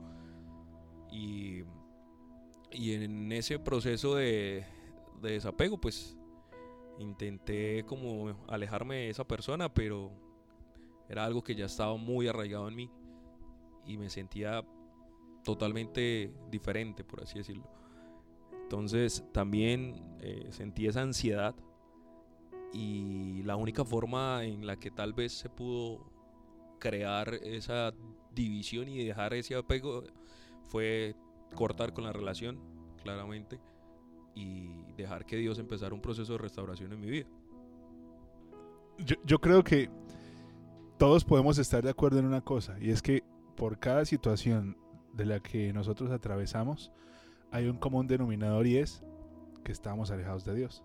Y, 1.11 1.63
y 2.71 2.93
en 2.93 3.31
ese 3.31 3.59
proceso 3.59 4.15
de, 4.15 4.65
de 5.21 5.31
desapego, 5.31 5.79
pues 5.79 6.17
intenté 6.99 7.83
como 7.85 8.35
alejarme 8.47 8.95
de 8.95 9.09
esa 9.09 9.27
persona, 9.27 9.73
pero 9.73 10.11
era 11.09 11.25
algo 11.25 11.43
que 11.43 11.55
ya 11.55 11.65
estaba 11.65 11.97
muy 11.97 12.27
arraigado 12.27 12.67
en 12.69 12.75
mí 12.75 12.91
y 13.85 13.97
me 13.97 14.09
sentía 14.09 14.63
totalmente 15.43 16.33
diferente, 16.49 17.03
por 17.03 17.23
así 17.23 17.39
decirlo. 17.39 17.80
Entonces 18.71 19.25
también 19.33 20.01
eh, 20.21 20.47
sentí 20.51 20.87
esa 20.87 21.01
ansiedad 21.01 21.53
y 22.71 23.43
la 23.43 23.57
única 23.57 23.83
forma 23.83 24.45
en 24.45 24.65
la 24.65 24.77
que 24.77 24.89
tal 24.89 25.11
vez 25.11 25.33
se 25.33 25.49
pudo 25.49 26.09
crear 26.79 27.33
esa 27.43 27.93
división 28.33 28.87
y 28.87 29.03
dejar 29.03 29.33
ese 29.33 29.55
apego 29.55 30.03
fue 30.69 31.17
cortar 31.53 31.91
con 31.91 32.05
la 32.05 32.13
relación, 32.13 32.61
claramente 33.03 33.59
y 34.35 34.69
dejar 34.95 35.25
que 35.25 35.35
Dios 35.35 35.59
empezara 35.59 35.93
un 35.93 36.01
proceso 36.01 36.31
de 36.31 36.37
restauración 36.37 36.93
en 36.93 37.01
mi 37.01 37.09
vida. 37.09 37.27
Yo, 38.99 39.17
yo 39.25 39.41
creo 39.41 39.65
que 39.65 39.89
todos 40.97 41.25
podemos 41.25 41.57
estar 41.57 41.83
de 41.83 41.89
acuerdo 41.89 42.19
en 42.19 42.25
una 42.25 42.39
cosa, 42.39 42.77
y 42.79 42.91
es 42.91 43.01
que 43.01 43.21
por 43.57 43.79
cada 43.79 44.05
situación 44.05 44.77
de 45.11 45.25
la 45.25 45.41
que 45.41 45.73
nosotros 45.73 46.09
atravesamos, 46.09 46.93
hay 47.51 47.67
un 47.67 47.77
común 47.77 48.07
denominador 48.07 48.65
y 48.65 48.77
es 48.77 49.03
que 49.63 49.71
estamos 49.71 50.09
alejados 50.09 50.45
de 50.45 50.55
Dios. 50.55 50.83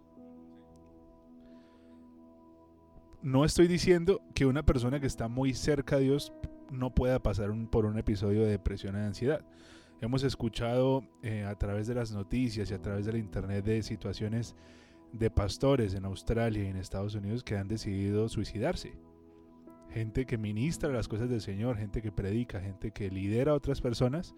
No 3.22 3.44
estoy 3.44 3.66
diciendo 3.66 4.20
que 4.35 4.46
una 4.46 4.64
persona 4.64 5.00
que 5.00 5.07
está 5.07 5.29
muy 5.29 5.55
cerca 5.55 5.96
de 5.96 6.05
Dios 6.05 6.33
no 6.70 6.94
pueda 6.94 7.22
pasar 7.22 7.50
por 7.70 7.87
un 7.87 7.98
episodio 7.98 8.42
de 8.42 8.50
depresión 8.50 8.94
o 8.96 8.98
de 8.98 9.05
ansiedad. 9.05 9.44
Hemos 10.00 10.24
escuchado 10.24 11.05
eh, 11.22 11.44
a 11.44 11.55
través 11.55 11.87
de 11.87 11.94
las 11.94 12.12
noticias 12.12 12.70
y 12.70 12.74
a 12.74 12.83
través 12.83 13.07
de 13.07 13.18
internet 13.18 13.64
de 13.64 13.83
situaciones 13.83 14.55
de 15.12 15.31
pastores 15.31 15.94
en 15.94 16.05
Australia 16.05 16.64
y 16.64 16.66
en 16.66 16.76
Estados 16.76 17.14
Unidos 17.14 17.42
que 17.42 17.57
han 17.57 17.68
decidido 17.68 18.29
suicidarse. 18.29 18.98
gente 19.88 20.26
que 20.26 20.37
ministra 20.37 20.90
las 20.90 21.09
cosas 21.09 21.31
del 21.31 21.40
Señor, 21.40 21.79
gente 21.79 22.02
que 22.02 22.12
predica, 22.12 22.61
gente 22.61 22.90
que 22.90 23.09
lidera 23.09 23.52
a 23.52 23.55
otras 23.55 23.81
personas, 23.81 24.35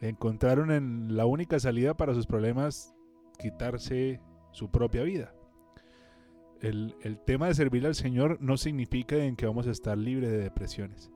encontraron 0.00 0.70
en 0.70 1.16
la 1.16 1.26
única 1.26 1.58
salida 1.58 1.96
para 1.96 2.14
sus 2.14 2.26
problemas 2.26 2.94
quitarse 3.38 4.20
su 4.52 4.70
propia 4.70 5.02
vida. 5.02 5.34
El, 6.60 6.94
tema 7.24 7.46
de 7.46 7.54
servir 7.54 7.86
al 7.86 7.94
Señor 7.94 8.38
no 8.40 8.56
significa 8.56 9.16
en 9.16 9.36
que 9.36 9.46
vamos 9.46 9.68
a 9.68 9.70
estar 9.70 9.96
libres 9.96 10.30
de 10.30 10.38
depresiones, 10.38 11.12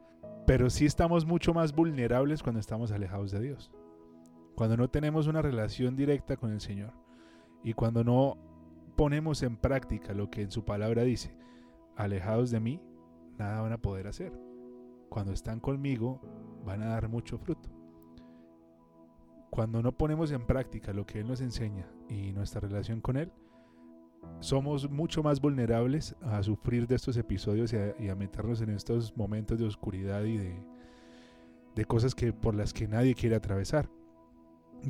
pero 0.46 0.70
sí 0.70 0.86
estamos 0.86 1.26
mucho 1.26 1.52
más 1.52 1.74
vulnerables 1.74 2.42
cuando 2.44 2.60
estamos 2.60 2.92
alejados 2.92 3.32
de 3.32 3.40
Dios, 3.40 3.72
cuando 4.54 4.76
no 4.76 4.88
tenemos 4.88 5.26
una 5.26 5.42
relación 5.42 5.96
directa 5.96 6.36
con 6.36 6.52
el 6.52 6.60
Señor 6.60 6.92
y 7.64 7.72
cuando 7.72 8.04
no 8.04 8.38
ponemos 8.96 9.42
en 9.42 9.56
práctica 9.56 10.14
lo 10.14 10.30
que 10.30 10.42
en 10.42 10.52
su 10.52 10.64
palabra 10.64 11.02
dice, 11.02 11.34
alejados 11.96 12.52
de 12.52 12.60
mí, 12.60 12.80
nada 13.36 13.62
van 13.62 13.72
a 13.72 13.82
poder 13.82 14.06
hacer. 14.06 14.32
Cuando 15.08 15.32
están 15.32 15.58
conmigo, 15.58 16.20
van 16.64 16.82
a 16.82 16.86
dar 16.86 17.08
mucho 17.08 17.36
fruto. 17.36 17.81
Cuando 19.52 19.82
no 19.82 19.92
ponemos 19.92 20.32
en 20.32 20.44
práctica 20.46 20.92
lo 20.92 21.06
que 21.06 21.20
Él 21.20 21.28
nos 21.28 21.40
enseña 21.40 21.86
y 22.08 22.32
nuestra 22.32 22.60
relación 22.60 23.00
con 23.00 23.16
Él, 23.16 23.30
somos 24.40 24.90
mucho 24.90 25.22
más 25.22 25.40
vulnerables 25.40 26.16
a 26.22 26.42
sufrir 26.42 26.88
de 26.88 26.96
estos 26.96 27.16
episodios 27.16 27.72
y 27.72 28.08
a, 28.08 28.14
meternos 28.16 28.60
en 28.62 28.70
estos 28.70 29.16
momentos 29.16 29.58
de 29.58 29.66
oscuridad 29.66 30.24
y 30.24 30.38
de, 30.38 31.84
cosas 31.84 32.14
que, 32.14 32.32
por 32.32 32.54
las 32.54 32.72
que 32.72 32.88
nadie 32.88 33.14
quiere 33.14 33.36
atravesar. 33.36 33.88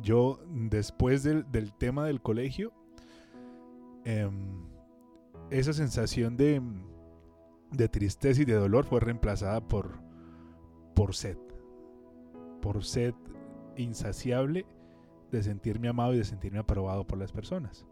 Yo, 0.01 0.39
después 0.49 1.23
del, 1.23 1.51
del 1.51 1.73
tema 1.73 2.05
del 2.05 2.21
colegio, 2.21 2.73
Em, 4.05 4.65
esa 5.49 5.71
sensación 5.71 6.35
de, 6.35 6.61
de, 7.71 7.87
tristeza 7.87 8.41
y 8.41 8.45
de 8.45 8.55
dolor 8.55 8.85
fue 8.85 8.99
reemplazada 8.99 9.61
por, 9.65 9.99
por 10.93 11.15
sed. 11.15 11.37
Por 12.61 12.83
sed 12.83 13.13
insaciable 13.77 14.65
de 15.31 15.43
sentirme 15.43 15.87
amado 15.87 16.13
y 16.13 16.17
de 16.17 16.25
sentirme 16.25 16.59
aprobado 16.59 17.05
por 17.05 17.17
las 17.17 17.31
personas. 17.31 17.85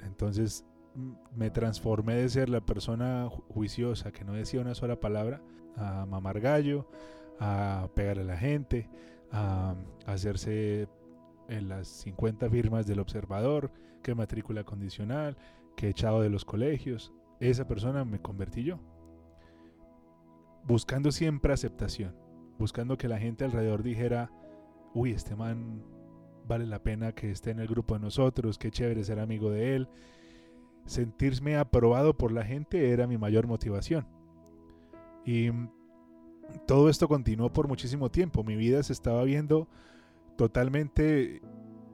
Entonces 0.00 0.64
me 1.34 1.50
transformé 1.50 2.16
de 2.16 2.28
ser 2.28 2.48
la 2.48 2.60
persona 2.60 3.28
juiciosa 3.48 4.12
que 4.12 4.24
no 4.24 4.34
decía 4.34 4.60
una 4.60 4.74
sola 4.74 5.00
palabra 5.00 5.40
a 5.76 6.06
mamar 6.06 6.40
gallo, 6.40 6.86
a 7.40 7.88
pegar 7.94 8.18
a 8.18 8.24
la 8.24 8.36
gente, 8.36 8.88
a 9.30 9.74
hacerse 10.06 10.88
en 11.48 11.68
las 11.68 11.88
50 11.88 12.48
firmas 12.50 12.86
del 12.86 13.00
observador, 13.00 13.70
que 14.02 14.14
matrícula 14.14 14.64
condicional, 14.64 15.36
que 15.76 15.88
echado 15.88 16.20
de 16.20 16.30
los 16.30 16.44
colegios. 16.44 17.12
Esa 17.40 17.66
persona 17.66 18.04
me 18.04 18.20
convertí 18.20 18.64
yo. 18.64 18.78
Buscando 20.64 21.10
siempre 21.10 21.52
aceptación, 21.52 22.14
buscando 22.58 22.96
que 22.96 23.08
la 23.08 23.18
gente 23.18 23.44
alrededor 23.44 23.82
dijera, 23.82 24.30
uy, 24.94 25.12
este 25.12 25.36
man 25.36 25.82
vale 26.46 26.66
la 26.66 26.82
pena 26.82 27.12
que 27.12 27.30
esté 27.30 27.50
en 27.50 27.60
el 27.60 27.68
grupo 27.68 27.94
de 27.94 28.00
nosotros, 28.00 28.58
qué 28.58 28.70
chévere 28.70 29.04
ser 29.04 29.20
amigo 29.20 29.50
de 29.50 29.76
él. 29.76 29.88
Sentirme 30.86 31.56
aprobado 31.56 32.16
por 32.16 32.32
la 32.32 32.44
gente 32.44 32.90
era 32.90 33.06
mi 33.06 33.16
mayor 33.16 33.46
motivación. 33.46 34.06
Y 35.24 35.50
todo 36.66 36.88
esto 36.88 37.08
continuó 37.08 37.52
por 37.52 37.68
muchísimo 37.68 38.10
tiempo. 38.10 38.42
Mi 38.42 38.56
vida 38.56 38.82
se 38.82 38.92
estaba 38.92 39.22
viendo 39.24 39.68
totalmente 40.36 41.40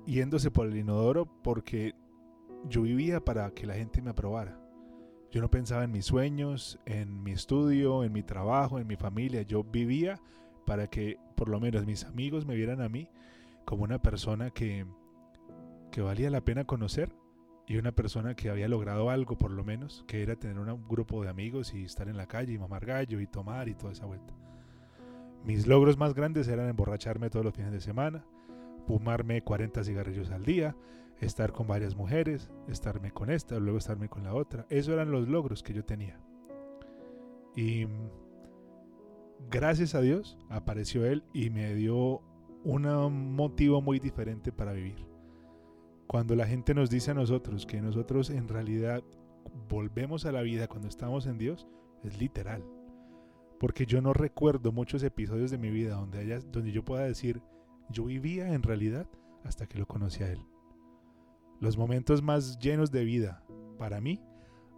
yéndose 0.06 0.50
por 0.50 0.66
el 0.66 0.76
inodoro 0.76 1.26
porque 1.42 1.94
yo 2.68 2.82
vivía 2.82 3.20
para 3.20 3.50
que 3.50 3.66
la 3.66 3.74
gente 3.74 4.00
me 4.00 4.10
aprobara. 4.10 4.58
Yo 5.30 5.42
no 5.42 5.50
pensaba 5.50 5.84
en 5.84 5.92
mis 5.92 6.06
sueños, 6.06 6.78
en 6.86 7.22
mi 7.22 7.32
estudio, 7.32 8.02
en 8.02 8.12
mi 8.12 8.22
trabajo, 8.22 8.78
en 8.78 8.86
mi 8.86 8.96
familia. 8.96 9.42
Yo 9.42 9.62
vivía 9.62 10.18
para 10.68 10.86
que 10.86 11.18
por 11.34 11.48
lo 11.48 11.60
menos 11.60 11.86
mis 11.86 12.04
amigos 12.04 12.44
me 12.44 12.54
vieran 12.54 12.82
a 12.82 12.90
mí 12.90 13.08
como 13.64 13.84
una 13.84 14.02
persona 14.02 14.50
que, 14.50 14.84
que 15.90 16.02
valía 16.02 16.28
la 16.28 16.42
pena 16.42 16.66
conocer 16.66 17.10
y 17.66 17.78
una 17.78 17.92
persona 17.92 18.34
que 18.34 18.50
había 18.50 18.68
logrado 18.68 19.08
algo 19.08 19.38
por 19.38 19.50
lo 19.50 19.64
menos, 19.64 20.04
que 20.06 20.22
era 20.22 20.36
tener 20.36 20.58
un 20.58 20.86
grupo 20.86 21.22
de 21.22 21.30
amigos 21.30 21.72
y 21.72 21.84
estar 21.84 22.06
en 22.06 22.18
la 22.18 22.26
calle 22.26 22.52
y 22.52 22.58
mamar 22.58 22.84
gallo 22.84 23.18
y 23.18 23.26
tomar 23.26 23.70
y 23.70 23.74
toda 23.74 23.92
esa 23.92 24.04
vuelta. 24.04 24.34
Mis 25.42 25.66
logros 25.66 25.96
más 25.96 26.12
grandes 26.12 26.48
eran 26.48 26.68
emborracharme 26.68 27.30
todos 27.30 27.46
los 27.46 27.54
fines 27.54 27.72
de 27.72 27.80
semana, 27.80 28.26
fumarme 28.86 29.40
40 29.40 29.82
cigarrillos 29.84 30.30
al 30.30 30.44
día, 30.44 30.76
estar 31.18 31.52
con 31.52 31.66
varias 31.66 31.96
mujeres, 31.96 32.50
estarme 32.68 33.10
con 33.10 33.30
esta, 33.30 33.58
luego 33.58 33.78
estarme 33.78 34.10
con 34.10 34.22
la 34.22 34.34
otra. 34.34 34.66
Esos 34.68 34.92
eran 34.92 35.12
los 35.12 35.28
logros 35.28 35.62
que 35.62 35.72
yo 35.72 35.82
tenía. 35.82 36.20
Y 37.56 37.86
gracias 39.50 39.94
a 39.94 40.00
Dios 40.00 40.38
apareció 40.48 41.06
Él 41.06 41.24
y 41.32 41.50
me 41.50 41.74
dio 41.74 42.22
un 42.64 43.34
motivo 43.34 43.80
muy 43.80 43.98
diferente 43.98 44.52
para 44.52 44.72
vivir. 44.72 45.06
Cuando 46.06 46.34
la 46.34 46.46
gente 46.46 46.74
nos 46.74 46.90
dice 46.90 47.10
a 47.10 47.14
nosotros 47.14 47.66
que 47.66 47.80
nosotros 47.80 48.30
en 48.30 48.48
realidad 48.48 49.02
volvemos 49.68 50.24
a 50.24 50.32
la 50.32 50.42
vida 50.42 50.68
cuando 50.68 50.88
estamos 50.88 51.26
en 51.26 51.38
Dios, 51.38 51.66
es 52.02 52.18
literal. 52.18 52.64
Porque 53.58 53.86
yo 53.86 54.00
no 54.00 54.12
recuerdo 54.12 54.72
muchos 54.72 55.02
episodios 55.02 55.50
de 55.50 55.58
mi 55.58 55.70
vida 55.70 55.96
donde, 55.96 56.18
haya, 56.18 56.40
donde 56.40 56.72
yo 56.72 56.84
pueda 56.84 57.04
decir, 57.04 57.42
yo 57.90 58.04
vivía 58.04 58.52
en 58.52 58.62
realidad 58.62 59.08
hasta 59.44 59.66
que 59.66 59.78
lo 59.78 59.86
conocí 59.86 60.22
a 60.22 60.30
Él. 60.30 60.40
Los 61.60 61.76
momentos 61.76 62.22
más 62.22 62.58
llenos 62.58 62.90
de 62.90 63.04
vida 63.04 63.44
para 63.78 64.00
mí 64.00 64.20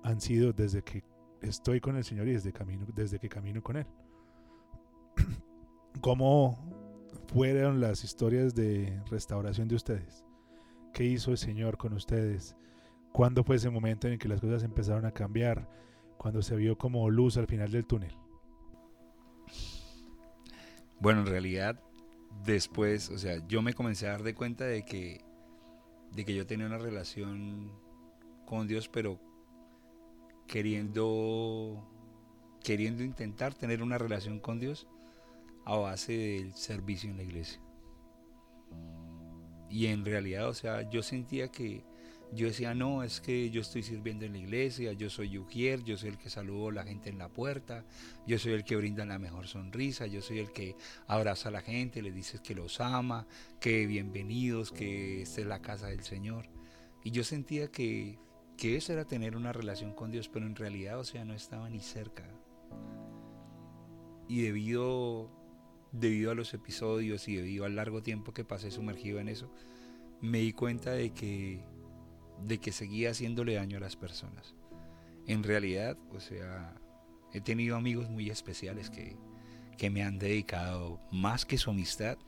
han 0.02 0.20
sido 0.20 0.52
desde 0.52 0.82
que 0.82 1.04
estoy 1.42 1.80
con 1.80 1.96
el 1.96 2.04
Señor 2.04 2.28
y 2.28 2.32
desde, 2.32 2.52
camino, 2.52 2.86
desde 2.94 3.18
que 3.18 3.28
camino 3.28 3.62
con 3.62 3.76
Él. 3.76 3.86
¿Cómo 6.00 6.58
fueron 7.26 7.80
las 7.80 8.04
historias 8.04 8.54
de 8.54 9.02
restauración 9.10 9.68
de 9.68 9.74
ustedes? 9.74 10.24
¿Qué 10.94 11.04
hizo 11.04 11.30
el 11.30 11.36
Señor 11.36 11.76
con 11.76 11.92
ustedes? 11.92 12.56
¿Cuándo 13.12 13.44
fue 13.44 13.56
ese 13.56 13.68
momento 13.68 14.08
en 14.08 14.18
que 14.18 14.28
las 14.28 14.40
cosas 14.40 14.62
empezaron 14.62 15.04
a 15.04 15.12
cambiar? 15.12 15.68
Cuando 16.16 16.40
se 16.40 16.56
vio 16.56 16.78
como 16.78 17.10
luz 17.10 17.36
al 17.36 17.46
final 17.46 17.70
del 17.70 17.86
túnel. 17.86 18.16
Bueno, 21.00 21.20
en 21.20 21.26
realidad 21.26 21.82
después, 22.46 23.10
o 23.10 23.18
sea, 23.18 23.46
yo 23.46 23.60
me 23.60 23.74
comencé 23.74 24.06
a 24.06 24.12
dar 24.12 24.22
de 24.22 24.34
cuenta 24.34 24.64
de 24.64 24.84
que, 24.84 25.22
de 26.12 26.24
que 26.24 26.34
yo 26.34 26.46
tenía 26.46 26.66
una 26.66 26.78
relación 26.78 27.72
con 28.46 28.66
Dios, 28.66 28.88
pero 28.88 29.20
queriendo, 30.46 31.86
queriendo 32.62 33.02
intentar 33.02 33.52
tener 33.52 33.82
una 33.82 33.98
relación 33.98 34.40
con 34.40 34.60
Dios 34.60 34.88
a 35.70 35.76
base 35.78 36.16
del 36.16 36.54
servicio 36.54 37.08
en 37.10 37.16
la 37.16 37.22
iglesia. 37.22 37.60
Y 39.68 39.86
en 39.86 40.04
realidad, 40.04 40.48
o 40.48 40.54
sea, 40.54 40.88
yo 40.90 41.02
sentía 41.02 41.48
que 41.48 41.84
yo 42.32 42.46
decía, 42.46 42.74
no, 42.74 43.02
es 43.02 43.20
que 43.20 43.50
yo 43.50 43.60
estoy 43.60 43.82
sirviendo 43.82 44.24
en 44.24 44.32
la 44.32 44.38
iglesia, 44.38 44.92
yo 44.92 45.10
soy 45.10 45.38
Ujier, 45.38 45.82
yo 45.82 45.96
soy 45.96 46.10
el 46.10 46.18
que 46.18 46.30
saludo 46.30 46.68
a 46.68 46.72
la 46.72 46.84
gente 46.84 47.08
en 47.08 47.18
la 47.18 47.28
puerta, 47.28 47.84
yo 48.26 48.38
soy 48.38 48.52
el 48.52 48.64
que 48.64 48.76
brinda 48.76 49.04
la 49.04 49.18
mejor 49.18 49.48
sonrisa, 49.48 50.06
yo 50.06 50.22
soy 50.22 50.38
el 50.38 50.52
que 50.52 50.76
abraza 51.08 51.48
a 51.48 51.52
la 51.52 51.60
gente, 51.60 52.02
le 52.02 52.12
dice 52.12 52.40
que 52.42 52.54
los 52.54 52.80
ama, 52.80 53.26
que 53.60 53.86
bienvenidos, 53.86 54.70
que 54.70 55.22
esta 55.22 55.40
es 55.40 55.46
la 55.46 55.60
casa 55.60 55.88
del 55.88 56.04
Señor. 56.04 56.48
Y 57.02 57.10
yo 57.10 57.24
sentía 57.24 57.68
que, 57.68 58.18
que 58.56 58.76
eso 58.76 58.92
era 58.92 59.04
tener 59.04 59.36
una 59.36 59.52
relación 59.52 59.92
con 59.92 60.12
Dios, 60.12 60.28
pero 60.28 60.46
en 60.46 60.54
realidad, 60.54 61.00
o 61.00 61.04
sea, 61.04 61.24
no 61.24 61.34
estaba 61.34 61.68
ni 61.68 61.80
cerca. 61.80 62.28
Y 64.28 64.42
debido, 64.42 65.39
debido 65.92 66.30
a 66.30 66.34
los 66.34 66.54
episodios 66.54 67.28
y 67.28 67.36
debido 67.36 67.64
al 67.64 67.76
largo 67.76 68.02
tiempo 68.02 68.32
que 68.32 68.44
pasé 68.44 68.70
sumergido 68.70 69.20
en 69.20 69.28
eso, 69.28 69.52
me 70.20 70.38
di 70.38 70.52
cuenta 70.52 70.92
de 70.92 71.10
que 71.12 71.64
de 72.44 72.58
que 72.58 72.72
seguía 72.72 73.10
haciéndole 73.10 73.54
daño 73.54 73.76
a 73.76 73.80
las 73.80 73.96
personas. 73.96 74.54
En 75.26 75.42
realidad, 75.42 75.96
o 76.12 76.20
sea, 76.20 76.74
he 77.32 77.40
tenido 77.40 77.76
amigos 77.76 78.08
muy 78.08 78.30
especiales 78.30 78.90
que, 78.90 79.16
que 79.76 79.90
me 79.90 80.02
han 80.02 80.18
dedicado 80.18 81.00
más 81.12 81.44
que 81.44 81.58
su 81.58 81.70
amistad, 81.70 82.18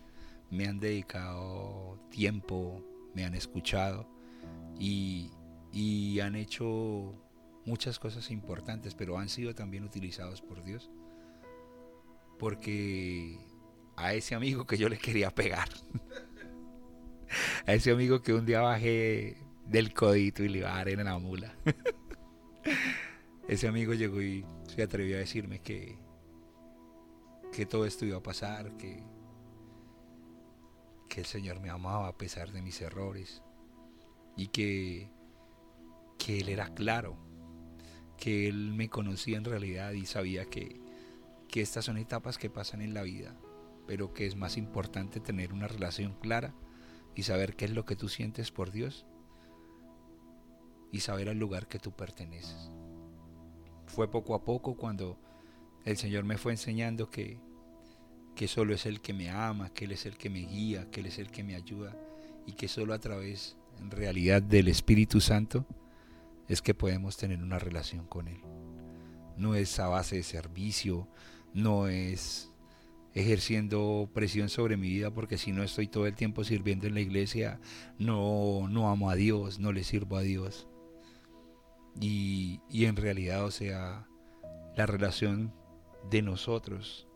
me 0.51 0.66
han 0.66 0.81
dedicado 0.81 1.98
tiempo, 2.11 2.85
me 3.14 3.25
han 3.25 3.35
escuchado 3.35 4.07
y, 4.79 5.31
y 5.72 6.20
han 6.20 6.37
hecho 6.37 7.14
muchas 7.64 7.98
cosas 7.98 8.31
importantes, 8.31 8.94
pero 8.94 9.18
han 9.18 9.29
sido 9.29 9.55
también 9.55 9.85
utilizados 9.85 10.42
por 10.42 10.62
Dios. 10.62 10.90
Porque 12.38 13.38
a 13.96 14.14
ese 14.14 14.35
amigo 14.35 14.66
que 14.66 14.76
yo 14.76 14.88
le 14.88 14.98
quería 14.98 15.31
pegar, 15.31 15.68
a 17.66 17.72
ese 17.74 17.90
amigo 17.90 18.22
que 18.22 18.35
un 18.35 18.46
día 18.46 18.61
bajé 18.61 19.37
del 19.66 19.92
codito 19.92 20.42
y 20.42 20.48
le 20.48 20.59
iba 20.59 20.72
a 20.72 20.78
dar 20.78 20.88
en 20.88 21.05
la 21.05 21.18
mula. 21.18 21.55
Ese 23.48 23.66
amigo 23.66 23.92
llegó 23.92 24.22
y 24.22 24.44
se 24.68 24.83
atrevió 24.83 25.16
a 25.16 25.18
decirme 25.18 25.61
que, 25.61 25.98
que 27.52 27.66
todo 27.66 27.87
esto 27.87 28.07
iba 28.07 28.18
a 28.18 28.22
pasar, 28.22 28.76
que, 28.76 29.02
que 31.09 31.20
el 31.20 31.26
Señor 31.26 31.61
me 31.61 31.68
amaba 31.68 32.09
a 32.09 32.16
pesar 32.16 32.52
de 32.52 32.62
mis 32.62 32.81
errores 32.81 33.42
y 34.37 34.48
que, 34.48 35.11
que 36.18 36.38
Él 36.38 36.48
era 36.48 36.72
claro, 36.72 37.18
que 38.16 38.48
Él 38.48 38.72
me 38.72 38.88
conocía 38.88 39.38
en 39.38 39.44
realidad 39.44 39.92
y 39.92 40.07
sabía 40.07 40.46
que, 40.46 40.81
que 41.48 41.61
estas 41.62 41.85
son 41.85 41.98
etapas 41.98 42.38
que 42.38 42.48
pasan 42.48 42.81
en 42.81 42.94
la 42.94 43.02
vida, 43.02 43.37
pero 43.92 44.14
que 44.14 44.24
es 44.24 44.37
más 44.37 44.57
importante 44.57 45.20
tener 45.20 45.52
una 45.52 45.68
relación 45.68 46.14
clara 46.14 46.55
y 47.14 47.24
saber 47.24 47.57
qué 47.57 47.66
es 47.66 47.72
lo 47.72 47.85
que 47.85 47.94
tú 47.94 48.09
sientes 48.09 48.50
por 48.50 48.70
Dios 48.70 49.05
y 50.90 51.00
saber 51.00 51.28
al 51.28 51.38
lugar 51.38 51.68
que 51.68 51.78
tú 51.78 51.92
perteneces. 51.92 52.70
Fue 53.85 54.11
poco 54.11 54.35
a 54.35 54.44
poco 54.44 54.78
cuando 54.78 55.18
el 55.85 55.98
Señor 55.98 56.24
me 56.24 56.38
fue 56.38 56.52
enseñando 56.52 57.11
que, 57.11 57.38
que 58.35 58.48
solo 58.48 58.72
es 58.72 58.87
Él 58.87 59.02
que 59.02 59.12
me 59.12 59.28
ama, 59.28 59.68
que 59.74 59.85
Él 59.85 59.92
es 59.92 60.07
el 60.07 60.16
que 60.16 60.31
me 60.31 60.40
guía, 60.40 60.90
que 60.90 61.00
Él 61.00 61.07
es 61.09 61.18
el 61.18 61.31
que 61.31 61.44
me 61.44 61.55
ayuda 61.55 61.94
y 62.46 62.52
que 62.52 62.68
solo 62.68 62.94
a 62.94 62.98
través 62.98 63.59
en 63.78 63.90
realidad 63.90 64.40
del 64.40 64.68
Espíritu 64.68 65.20
Santo 65.20 65.66
es 66.48 66.62
que 66.62 66.72
podemos 66.72 67.18
tener 67.18 67.42
una 67.42 67.59
relación 67.59 68.07
con 68.07 68.26
Él. 68.26 68.40
No 69.37 69.55
es 69.55 69.78
a 69.78 69.88
base 69.88 70.16
de 70.16 70.22
servicio, 70.22 71.09
no 71.52 71.88
es 71.88 72.51
ejerciendo 73.14 74.09
presión 74.14 74.48
sobre 74.48 74.77
mi 74.77 74.88
vida 74.88 75.11
porque 75.11 75.38
si 75.38 75.53
no 75.53 75.62
estoy 75.62 75.87
todo 75.87 76.07
el 76.07 76.14
tiempo 76.14 76.44
sirviendo 76.44 76.87
en 76.87 76.94
la 76.94 77.01
iglesia, 77.01 77.61
no, 77.98 78.68
no 78.68 78.88
amo 78.88 79.11
a 79.11 79.14
Dios, 79.14 79.59
no 79.59 79.72
le 79.72 79.85
sirvo 79.85 80.16
a 80.16 80.22
Dios. 80.22 80.66
Y, 82.01 82.61
y 82.70 82.87
en 82.87 82.96
realidad, 82.96 83.44
o 83.44 83.51
sea, 83.51 84.07
la 84.77 84.87
relación 84.87 85.53
de 86.11 86.22
nosotros 86.22 87.07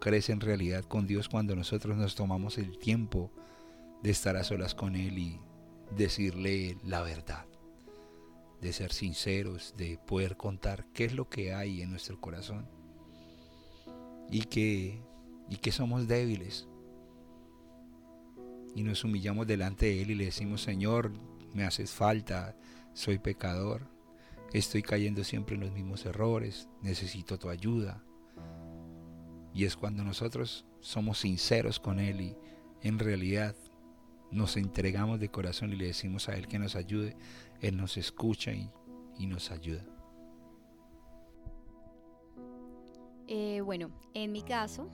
crece 0.00 0.32
en 0.32 0.40
realidad 0.40 0.84
con 0.84 1.06
Dios 1.06 1.28
cuando 1.28 1.54
nosotros 1.54 1.96
nos 1.96 2.14
tomamos 2.14 2.58
el 2.58 2.78
tiempo 2.78 3.32
de 4.02 4.10
estar 4.10 4.36
a 4.36 4.44
solas 4.44 4.74
con 4.74 4.96
Él 4.96 5.18
y 5.18 5.40
decirle 5.96 6.76
la 6.84 7.02
verdad, 7.02 7.46
de 8.60 8.72
ser 8.72 8.92
sinceros, 8.92 9.74
de 9.76 9.98
poder 9.98 10.36
contar 10.36 10.86
qué 10.92 11.04
es 11.04 11.14
lo 11.14 11.28
que 11.28 11.54
hay 11.54 11.82
en 11.82 11.90
nuestro 11.90 12.20
corazón 12.20 12.75
y 14.30 14.42
que, 14.42 15.02
y 15.48 15.56
que 15.56 15.72
somos 15.72 16.08
débiles. 16.08 16.68
Y 18.74 18.82
nos 18.82 19.04
humillamos 19.04 19.46
delante 19.46 19.86
de 19.86 20.02
Él 20.02 20.10
y 20.10 20.14
le 20.14 20.26
decimos, 20.26 20.62
Señor, 20.62 21.12
me 21.54 21.64
haces 21.64 21.92
falta, 21.92 22.56
soy 22.92 23.18
pecador, 23.18 23.88
estoy 24.52 24.82
cayendo 24.82 25.24
siempre 25.24 25.54
en 25.54 25.62
los 25.62 25.72
mismos 25.72 26.04
errores, 26.04 26.68
necesito 26.82 27.38
tu 27.38 27.48
ayuda. 27.48 28.02
Y 29.54 29.64
es 29.64 29.76
cuando 29.76 30.04
nosotros 30.04 30.66
somos 30.80 31.18
sinceros 31.18 31.80
con 31.80 31.98
Él 31.98 32.20
y 32.20 32.36
en 32.82 32.98
realidad 32.98 33.56
nos 34.30 34.56
entregamos 34.56 35.20
de 35.20 35.30
corazón 35.30 35.72
y 35.72 35.76
le 35.76 35.86
decimos 35.86 36.28
a 36.28 36.36
Él 36.36 36.46
que 36.46 36.58
nos 36.58 36.76
ayude, 36.76 37.16
Él 37.60 37.76
nos 37.76 37.96
escucha 37.96 38.52
y, 38.52 38.70
nos 39.26 39.50
ayuda. 39.50 39.84
Eh, 43.28 43.60
bueno, 43.64 43.90
en 44.14 44.32
mi 44.32 44.42
caso, 44.42 44.88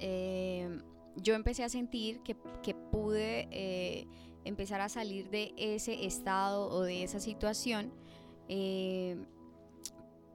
eh, 0.00 0.80
yo 1.16 1.34
empecé 1.34 1.64
a 1.64 1.68
sentir 1.68 2.20
que, 2.22 2.34
pude 2.74 3.48
eh, 3.50 4.06
empezar 4.44 4.80
a 4.80 4.88
salir 4.88 5.28
de 5.30 5.52
ese 5.56 6.06
estado 6.06 6.68
o 6.68 6.82
de 6.82 7.02
esa 7.02 7.20
situación. 7.20 7.92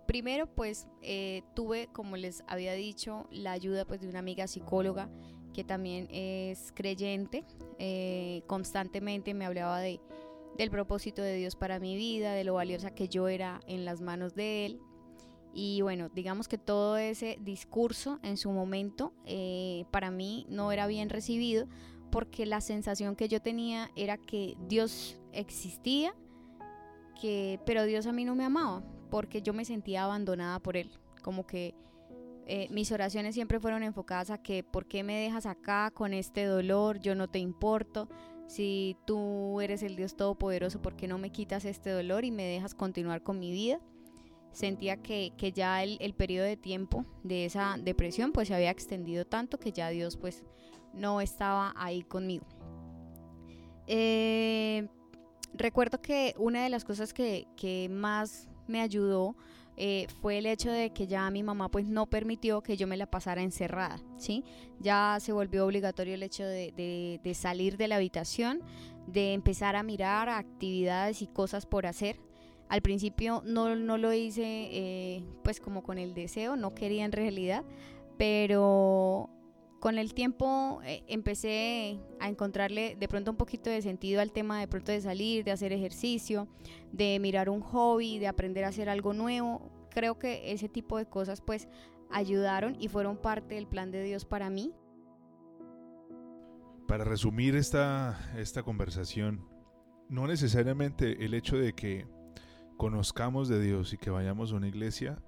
primero, 0.06 0.48
pues 0.48 0.88
tuve, 1.54 1.88
como 1.92 2.18
les 2.18 2.44
había 2.48 2.74
dicho, 2.74 3.28
la 3.32 3.52
ayuda 3.52 3.86
pues, 3.86 4.02
de 4.02 4.10
una 4.10 4.20
amiga 4.20 4.48
psicóloga 4.48 5.10
que 5.54 5.64
también 5.64 6.08
es 6.12 6.72
creyente. 6.74 7.44
constantemente 8.48 9.34
me 9.34 9.46
hablaba 9.46 9.80
de, 9.80 10.00
del 10.58 10.70
propósito 10.70 11.22
de 11.22 11.36
Dios 11.36 11.56
para 11.56 11.80
mi 11.80 11.96
vida, 11.96 12.34
de 12.34 12.44
lo 12.44 12.56
valiosa 12.56 12.94
que 12.94 13.08
yo 13.08 13.28
era 13.28 13.62
en 13.68 13.86
las 13.86 14.02
manos 14.02 14.36
de 14.36 14.66
Él. 14.66 14.82
Y 15.54 15.82
bueno, 15.82 16.10
digamos 16.10 16.48
que 16.48 16.58
todo 16.58 16.98
ese 16.98 17.38
discurso 17.42 18.20
en 18.24 18.38
su 18.38 18.52
momento 18.52 19.14
eh, 19.26 19.86
para 19.92 20.12
mí 20.12 20.46
no 20.50 20.72
era 20.72 20.88
bien 20.88 21.10
recibido 21.10 21.68
porque 22.12 22.46
la 22.46 22.62
sensación 22.62 23.16
que 23.16 23.28
yo 23.28 23.42
tenía 23.42 23.92
era 23.96 24.18
que 24.18 24.58
Dios 24.68 25.20
existía, 25.32 26.14
que, 27.20 27.60
pero 27.66 27.84
Dios 27.86 28.08
a 28.08 28.12
mí 28.12 28.26
no 28.26 28.36
me 28.36 28.46
amaba 28.46 28.84
porque 29.10 29.42
yo 29.42 29.54
me 29.54 29.66
sentía 29.66 30.04
abandonada 30.04 30.60
por 30.60 30.78
Él. 30.78 30.92
Como 31.24 31.46
que 31.46 31.76
eh, 32.46 32.68
mis 32.72 32.92
oraciones 32.92 33.36
siempre 33.36 33.60
fueron 33.60 33.84
enfocadas 33.84 34.30
a 34.32 34.38
que, 34.38 34.64
¿por 34.64 34.88
qué 34.88 35.04
me 35.04 35.20
dejas 35.20 35.46
acá 35.46 35.92
con 35.94 36.14
este 36.14 36.46
dolor? 36.46 37.00
Yo 37.00 37.16
no 37.16 37.28
te 37.28 37.40
importo. 37.40 38.10
Si 38.48 38.98
tú 39.06 39.62
eres 39.62 39.84
el 39.84 39.96
Dios 39.96 40.16
Todopoderoso, 40.16 40.82
¿por 40.82 40.96
qué 40.96 41.08
no 41.08 41.20
me 41.20 41.32
quitas 41.32 41.66
este 41.66 41.92
dolor 41.92 42.26
y 42.26 42.32
me 42.32 42.46
dejas 42.46 42.74
continuar 42.74 43.22
con 43.22 43.38
mi 43.38 43.52
vida? 43.52 43.80
Sentía 44.52 44.98
que, 44.98 45.34
ya 45.54 45.84
el, 45.84 46.14
periodo 46.14 46.46
de 46.46 46.58
tiempo 46.58 47.06
de 47.24 47.46
esa 47.46 47.78
depresión 47.80 48.32
pues 48.32 48.48
se 48.48 48.56
había 48.56 48.72
extendido 48.72 49.26
tanto 49.26 49.58
que 49.58 49.72
ya 49.72 49.90
Dios 49.90 50.18
pues 50.18 50.44
no 50.94 51.22
estaba 51.22 51.74
ahí 51.78 52.04
conmigo. 52.04 52.46
Eh, 53.88 54.88
recuerdo 55.54 56.02
que 56.02 56.36
una 56.38 56.64
de 56.64 56.70
las 56.70 56.84
cosas 56.84 57.14
que, 57.14 57.88
más 57.92 58.50
me 58.68 58.82
ayudó 58.82 59.36
eh, 59.78 60.08
fue 60.22 60.38
el 60.38 60.46
hecho 60.46 60.72
de 60.72 60.92
que 60.92 61.08
ya 61.08 61.30
mi 61.32 61.42
mamá 61.42 61.70
pues 61.70 61.88
no 61.88 62.08
permitió 62.08 62.62
que 62.62 62.76
yo 62.76 62.86
me 62.86 62.98
la 62.98 63.10
pasara 63.10 63.42
encerrada, 63.42 64.00
¿sí? 64.18 64.44
Ya 64.80 65.18
se 65.22 65.32
volvió 65.32 65.66
obligatorio 65.66 66.16
el 66.16 66.24
hecho 66.24 66.44
de, 66.44 67.20
de 67.24 67.34
salir 67.34 67.78
de 67.78 67.88
la 67.88 67.96
habitación, 67.96 68.62
de 69.08 69.34
empezar 69.34 69.76
a 69.76 69.84
mirar 69.84 70.28
actividades 70.28 71.22
y 71.22 71.28
cosas 71.28 71.66
por 71.66 71.86
hacer, 71.86 72.20
al 72.70 72.82
principio 72.82 73.42
no, 73.46 73.76
lo 73.76 74.14
hice 74.14 74.44
eh, 74.44 75.24
pues 75.44 75.60
como 75.60 75.82
con 75.82 75.98
el 75.98 76.14
deseo, 76.14 76.56
no 76.56 76.76
quería 76.76 77.04
en 77.04 77.12
realidad, 77.12 77.66
pero 78.18 79.30
con 79.80 79.98
el 79.98 80.14
tiempo 80.14 80.80
eh, 80.86 81.04
empecé 81.08 82.00
a 82.20 82.30
encontrarle 82.30 82.96
de 83.00 83.08
pronto 83.08 83.32
un 83.32 83.38
poquito 83.38 83.72
de 83.72 83.82
sentido 83.82 84.22
al 84.22 84.32
tema 84.32 84.60
de 84.60 84.68
pronto 84.68 84.92
de 84.92 85.02
salir, 85.02 85.44
de 85.44 85.52
hacer 85.52 85.74
ejercicio, 85.74 86.48
de 86.92 87.18
mirar 87.20 87.50
un 87.50 87.62
hobby, 87.62 88.20
de 88.20 88.28
aprender 88.28 88.66
a 88.66 88.68
hacer 88.68 88.88
algo 88.88 89.14
nuevo. 89.14 89.72
Creo 89.90 90.20
que 90.20 90.52
ese 90.52 90.70
tipo 90.70 91.00
de 91.00 91.08
cosas 91.08 91.42
pues 91.42 91.68
ayudaron 92.12 92.76
y 92.80 92.88
fueron 92.88 93.18
parte 93.18 93.56
del 93.56 93.68
plan 93.68 93.90
de 93.90 94.04
Dios 94.04 94.26
para 94.26 94.52
mí. 94.52 94.74
Para 96.88 97.04
resumir 97.04 97.56
esta, 97.56 98.20
esta 98.38 98.62
conversación, 98.62 99.48
no 100.08 100.28
necesariamente 100.28 101.24
el 101.26 101.34
hecho 101.34 101.58
de 101.58 101.74
que 101.74 102.19
conozcamos 102.80 103.50
de 103.50 103.62
Dios 103.62 103.92
y 103.92 103.98
que 103.98 104.10
vayamos 104.10 104.54
a 104.54 104.56
una 104.56 104.70
iglesia, 104.70 105.22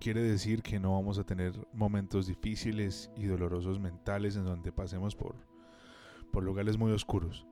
quiere 0.00 0.22
decir 0.22 0.60
que 0.60 0.80
no 0.80 0.94
vamos 0.94 1.20
a 1.20 1.24
tener 1.24 1.54
momentos 1.72 2.26
difíciles 2.26 3.12
y 3.16 3.26
dolorosos 3.26 3.78
mentales 3.78 4.34
en 4.34 4.44
donde 4.44 4.72
pasemos 4.72 5.14
por, 5.14 5.36
por 6.32 6.42
lugares 6.42 6.76
muy 6.76 6.90
oscuros. 6.90 7.46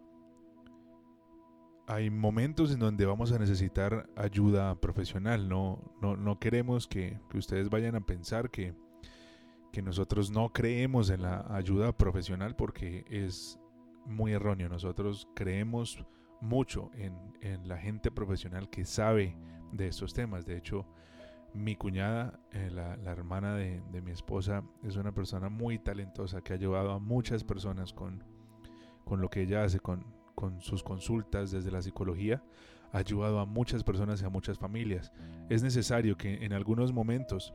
Hay 1.87 2.11
momentos 2.11 2.73
en 2.73 2.81
donde 2.81 3.07
vamos 3.07 3.31
a 3.31 3.39
necesitar 3.39 4.11
ayuda 4.17 4.75
profesional. 4.81 5.49
No, 5.49 5.85
no, 6.03 6.39
queremos 6.41 6.89
que, 6.89 7.21
ustedes 7.33 7.71
vayan 7.71 7.95
a 7.95 8.01
pensar 8.01 8.51
que, 8.51 8.75
que 9.71 9.83
nosotros 9.83 10.33
no 10.33 10.53
creemos 10.53 11.11
en 11.11 11.23
la 11.23 11.47
ayuda 11.55 11.97
profesional 11.97 12.57
porque 12.57 13.05
es 13.09 13.61
muy 14.05 14.33
erróneo. 14.33 14.69
Nosotros 14.69 15.29
creemos 15.37 16.05
mucho 16.41 16.91
en, 16.95 17.19
la 17.67 17.79
gente 17.79 18.11
profesional 18.11 18.69
que 18.69 18.85
sabe 18.85 19.37
de 19.73 19.89
estos 19.89 20.13
temas. 20.13 20.45
De 20.47 20.57
hecho, 20.57 20.87
mi 21.55 21.77
cuñada, 21.77 22.41
eh, 22.53 22.71
la, 22.71 22.95
hermana 23.11 23.55
de, 23.55 24.03
mi 24.03 24.11
esposa, 24.11 24.63
es 24.83 24.97
una 24.97 25.13
persona 25.13 25.49
muy 25.49 25.79
talentosa 25.79 26.43
que 26.43 26.53
ha 26.53 26.57
ayudado 26.57 26.93
a 26.93 26.99
muchas 26.99 27.45
personas 27.45 27.93
con, 27.93 28.23
lo 29.11 29.31
que 29.31 29.43
ella 29.43 29.65
hace, 29.65 29.81
con, 29.81 30.05
sus 30.61 30.83
consultas 30.83 31.51
desde 31.51 31.71
la 31.71 31.83
psicología. 31.83 32.43
Ha 32.93 32.99
ayudado 32.99 33.41
a 33.41 33.47
muchas 33.47 33.85
personas 33.85 34.23
y 34.23 34.25
a 34.25 34.31
muchas 34.31 34.59
familias. 34.59 35.13
Es 35.49 35.63
necesario 35.63 36.17
que 36.17 36.45
en 36.45 36.53
algunos 36.53 36.93
momentos 36.93 37.55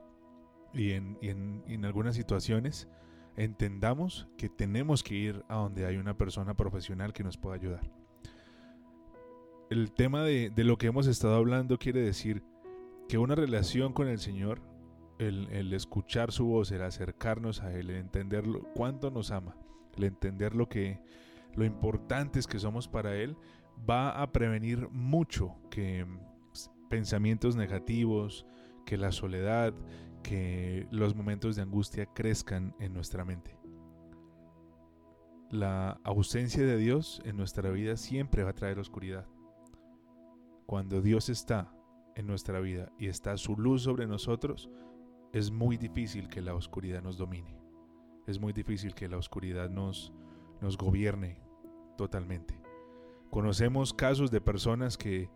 y 0.73 0.91
en 0.91 1.85
algunas 1.85 2.15
situaciones 2.15 2.87
entendamos 3.35 4.27
que 4.37 4.49
tenemos 4.49 5.03
que 5.03 5.15
ir 5.15 5.45
a 5.47 5.55
donde 5.55 5.85
hay 5.85 5.97
una 5.97 6.17
persona 6.17 6.55
profesional 6.55 7.13
que 7.13 7.23
nos 7.23 7.37
pueda 7.37 7.55
ayudar 7.55 8.02
el 9.73 9.91
tema 9.91 10.23
de, 10.23 10.51
lo 10.57 10.77
que 10.77 10.85
hemos 10.85 11.07
estado 11.07 11.33
hablando 11.33 11.79
quiere 11.79 11.99
decir 11.99 12.43
que 13.09 13.17
una 13.17 13.33
relación 13.33 13.91
con 13.91 14.07
el 14.07 14.19
Señor, 14.19 14.61
el, 15.17 15.73
escuchar 15.73 16.31
su 16.31 16.45
voz, 16.45 16.71
el 16.71 16.83
acercarnos 16.83 17.61
a 17.61 17.73
Él, 17.73 17.89
el 17.89 17.95
entender 17.95 18.45
cuánto 18.75 19.09
nos 19.09 19.31
ama, 19.31 19.57
el 19.97 20.03
entender 20.03 20.53
lo 20.53 20.69
que 20.69 21.01
lo 21.55 21.65
importantes 21.65 22.45
que 22.45 22.59
somos 22.59 22.87
para 22.87 23.15
Él, 23.15 23.35
va 23.89 24.21
a 24.21 24.31
prevenir 24.31 24.89
mucho 24.89 25.55
que 25.71 26.05
pues, 26.51 26.69
pensamientos 26.87 27.55
negativos, 27.55 28.45
que 28.85 28.97
la 28.97 29.11
soledad, 29.11 29.73
que 30.21 30.87
los 30.91 31.15
momentos 31.15 31.55
de 31.55 31.63
angustia 31.63 32.05
crezcan 32.05 32.75
en 32.79 32.93
nuestra 32.93 33.25
mente. 33.25 33.57
La 35.49 35.99
ausencia 36.03 36.63
de 36.63 36.77
Dios 36.77 37.23
en 37.25 37.37
nuestra 37.37 37.71
vida 37.71 37.97
siempre 37.97 38.43
va 38.43 38.51
a 38.51 38.55
traer 38.55 38.77
oscuridad. 38.77 39.25
Cuando 40.65 41.01
Dios 41.01 41.29
está, 41.29 41.71
en 42.15 42.27
nuestra 42.27 42.59
vida 42.59 42.91
y 42.97 43.07
está 43.07 43.37
su 43.37 43.55
luz 43.55 43.83
sobre 43.83 44.07
nosotros, 44.07 44.69
es 45.31 45.51
muy 45.51 45.77
difícil 45.77 46.27
que 46.27 46.41
la 46.41 46.53
oscuridad 46.53 47.01
nos 47.01 47.17
domine. 47.17 47.57
Es 48.27 48.39
muy 48.39 48.53
difícil 48.53 48.93
que 48.93 49.07
la 49.07 49.17
oscuridad 49.17 49.69
nos, 49.69 50.13
nos 50.61 50.77
gobierne 50.77 51.39
totalmente. 51.97 52.59
Conocemos 53.29 53.93
casos 53.93 54.29
de 54.31 54.41
personas 54.41 54.97
que, 54.97 55.29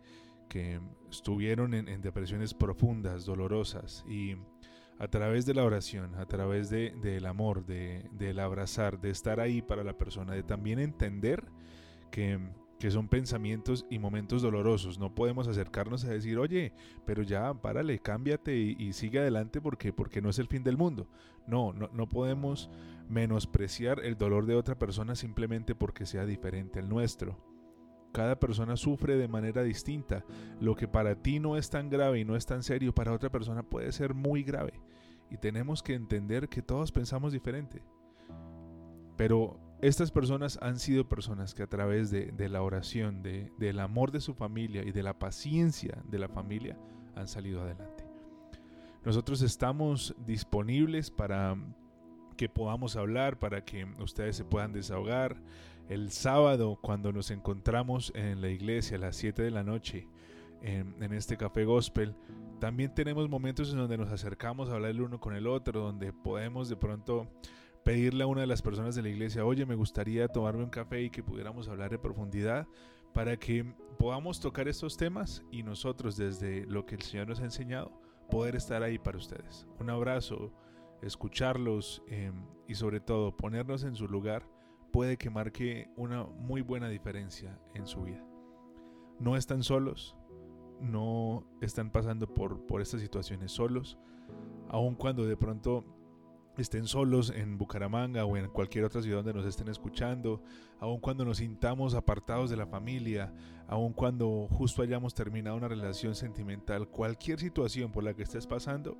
que 0.48 0.80
estuvieron 1.10 1.74
en, 1.74 2.00
depresiones 2.00 2.54
profundas, 2.54 3.24
dolorosas, 3.24 4.04
y 4.08 4.36
a 5.00 5.08
través 5.08 5.46
de 5.46 5.54
la 5.54 5.64
oración, 5.64 6.14
a 6.14 6.26
través 6.26 6.70
del 6.70 7.00
de, 7.00 7.26
amor, 7.26 7.66
de, 7.66 8.08
del 8.12 8.38
abrazar, 8.38 9.00
de 9.00 9.10
estar 9.10 9.40
ahí 9.40 9.62
para 9.62 9.84
la 9.84 9.98
persona, 9.98 10.32
de 10.32 10.42
también 10.42 10.78
entender 10.78 11.44
que 12.10 12.38
que 12.78 12.90
son 12.90 13.08
pensamientos 13.08 13.86
y 13.90 13.98
momentos 13.98 14.42
dolorosos. 14.42 14.98
No 14.98 15.14
podemos 15.14 15.48
acercarnos 15.48 16.04
a 16.04 16.10
decir, 16.10 16.38
oye, 16.38 16.72
pero 17.04 17.22
ya, 17.22 17.52
párale, 17.54 17.98
cámbiate 17.98 18.56
y, 18.56 18.92
sigue 18.92 19.18
adelante 19.18 19.60
porque, 19.60 19.92
porque 19.92 20.22
no 20.22 20.30
es 20.30 20.38
el 20.38 20.46
fin 20.46 20.62
del 20.62 20.76
mundo. 20.76 21.08
No, 21.46 21.72
no, 21.72 21.88
no 21.92 22.08
podemos 22.08 22.70
menospreciar 23.08 24.04
el 24.04 24.16
dolor 24.16 24.46
de 24.46 24.54
otra 24.54 24.78
persona 24.78 25.14
simplemente 25.14 25.74
porque 25.74 26.06
sea 26.06 26.24
diferente 26.24 26.78
al 26.78 26.88
nuestro. 26.88 27.36
Cada 28.12 28.38
persona 28.38 28.76
sufre 28.76 29.16
de 29.16 29.28
manera 29.28 29.62
distinta. 29.62 30.24
Lo 30.60 30.76
que 30.76 30.88
para 30.88 31.16
ti 31.16 31.40
no 31.40 31.56
es 31.56 31.70
tan 31.70 31.90
grave 31.90 32.20
y 32.20 32.24
no 32.24 32.36
es 32.36 32.46
tan 32.46 32.62
serio, 32.62 32.94
para 32.94 33.12
otra 33.12 33.30
persona 33.30 33.62
puede 33.62 33.92
ser 33.92 34.14
muy 34.14 34.42
grave. 34.42 34.72
Y 35.30 35.36
tenemos 35.36 35.82
que 35.82 35.94
entender 35.94 36.48
que 36.48 36.62
todos 36.62 36.90
pensamos 36.92 37.32
diferente. 37.32 37.82
Pero 39.16 39.58
estas 39.80 40.10
personas 40.10 40.58
han 40.60 40.78
sido 40.78 41.08
personas 41.08 41.54
que 41.54 41.62
a 41.62 41.68
través 41.68 42.10
de, 42.10 42.48
la 42.48 42.62
oración, 42.62 43.22
de, 43.22 43.52
del 43.58 43.78
amor 43.78 44.10
de 44.10 44.20
su 44.20 44.34
familia 44.34 44.82
y 44.82 44.90
de 44.90 45.02
la 45.02 45.18
paciencia 45.18 46.02
de 46.04 46.18
la 46.18 46.28
familia 46.28 46.76
han 47.14 47.28
salido 47.28 47.62
adelante. 47.62 48.04
Nosotros 49.04 49.40
estamos 49.42 50.14
disponibles 50.26 51.10
para 51.10 51.56
que 52.36 52.48
podamos 52.48 52.96
hablar, 52.96 53.38
para 53.38 53.64
que 53.64 53.84
ustedes 54.00 54.36
se 54.36 54.44
puedan 54.44 54.72
desahogar. 54.72 55.36
El 55.88 56.10
sábado, 56.10 56.78
cuando 56.80 57.12
nos 57.12 57.30
encontramos 57.30 58.12
en 58.14 58.40
la 58.40 58.48
iglesia 58.48 58.96
a 58.96 59.00
las 59.00 59.16
7 59.16 59.42
de 59.42 59.50
la 59.50 59.62
noche, 59.62 60.08
en, 60.60 60.96
en, 61.00 61.12
este 61.12 61.36
café 61.36 61.64
gospel, 61.64 62.14
también 62.58 62.92
tenemos 62.94 63.28
momentos 63.28 63.70
en 63.70 63.78
donde 63.78 63.96
nos 63.96 64.10
acercamos 64.10 64.68
a 64.68 64.74
hablar 64.74 64.90
el 64.90 65.00
uno 65.00 65.20
con 65.20 65.36
el 65.36 65.46
otro, 65.46 65.80
donde 65.80 66.12
podemos 66.12 66.68
de 66.68 66.76
pronto 66.76 67.28
pedirle 67.88 68.22
a 68.22 68.26
una 68.26 68.42
de 68.42 68.46
las 68.46 68.60
personas 68.60 68.94
de 68.96 69.00
la 69.00 69.08
iglesia, 69.08 69.46
oye, 69.46 69.64
me 69.64 69.74
gustaría 69.74 70.28
tomarme 70.28 70.62
un 70.62 70.68
café 70.68 71.04
y 71.04 71.08
que 71.08 71.22
pudiéramos 71.22 71.68
hablar 71.68 71.90
de 71.90 71.98
profundidad 71.98 72.68
para 73.14 73.38
que 73.38 73.64
podamos 73.98 74.40
tocar 74.40 74.68
estos 74.68 74.98
temas 74.98 75.42
y 75.50 75.62
nosotros 75.62 76.14
desde 76.14 76.66
lo 76.66 76.84
que 76.84 76.96
el 76.96 77.00
Señor 77.00 77.28
nos 77.28 77.40
ha 77.40 77.44
enseñado, 77.44 77.98
poder 78.30 78.56
estar 78.56 78.82
ahí 78.82 78.98
para 78.98 79.16
ustedes. 79.16 79.66
Un 79.80 79.88
abrazo, 79.88 80.52
escucharlos 81.00 82.02
em, 82.08 82.34
y 82.66 82.74
sobre 82.74 83.00
todo 83.00 83.34
ponernos 83.34 83.84
en 83.84 83.94
su 83.94 84.06
lugar 84.06 84.46
puede 84.92 85.16
que 85.16 85.30
marque 85.30 85.88
una 85.96 86.24
muy 86.24 86.60
buena 86.60 86.90
diferencia 86.90 87.58
en 87.72 87.86
su 87.86 88.02
vida. 88.02 88.22
No 89.18 89.34
están 89.34 89.62
solos, 89.62 90.14
no 90.78 91.42
están 91.62 91.90
pasando 91.90 92.34
por, 92.34 92.66
por 92.66 92.82
estas 92.82 93.00
situaciones 93.00 93.50
solos, 93.50 93.96
aun 94.68 94.94
cuando 94.94 95.24
de 95.24 95.38
pronto 95.38 95.86
estén 96.62 96.86
solos 96.86 97.30
en 97.30 97.56
Bucaramanga 97.56 98.24
o 98.24 98.36
en 98.36 98.48
cualquier 98.48 98.84
otra 98.84 99.00
ciudad 99.00 99.18
donde 99.18 99.34
nos 99.34 99.46
estén 99.46 99.68
escuchando, 99.68 100.42
aun 100.80 101.00
cuando 101.00 101.24
nos 101.24 101.38
sintamos 101.38 101.94
apartados 101.94 102.50
de 102.50 102.56
la 102.56 102.66
familia, 102.66 103.32
aun 103.68 103.92
cuando 103.92 104.48
justo 104.50 104.82
hayamos 104.82 105.14
terminado 105.14 105.56
una 105.56 105.68
relación 105.68 106.14
sentimental, 106.14 106.88
cualquier 106.88 107.38
situación 107.38 107.92
por 107.92 108.02
la 108.02 108.14
que 108.14 108.24
estés 108.24 108.46
pasando, 108.46 108.98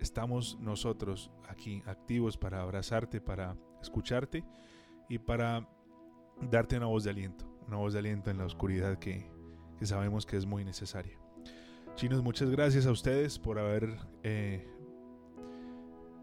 estamos 0.00 0.58
nosotros 0.60 1.30
aquí 1.48 1.82
activos 1.86 2.36
para 2.36 2.62
abrazarte, 2.62 3.20
para 3.20 3.56
escucharte 3.80 4.44
y 5.08 5.18
para 5.18 5.68
darte 6.50 6.76
una 6.76 6.86
voz 6.86 7.04
de 7.04 7.10
aliento, 7.10 7.46
una 7.68 7.76
voz 7.76 7.92
de 7.92 8.00
aliento 8.00 8.30
en 8.30 8.38
la 8.38 8.44
oscuridad 8.44 8.98
que, 8.98 9.30
sabemos 9.82 10.26
que 10.26 10.36
es 10.36 10.46
muy 10.46 10.64
necesaria. 10.64 11.18
Chinos, 11.94 12.22
muchas 12.22 12.50
gracias 12.50 12.86
a 12.86 12.90
ustedes 12.90 13.38
por 13.38 13.58
haber... 13.58 13.96
Eh, 14.22 14.75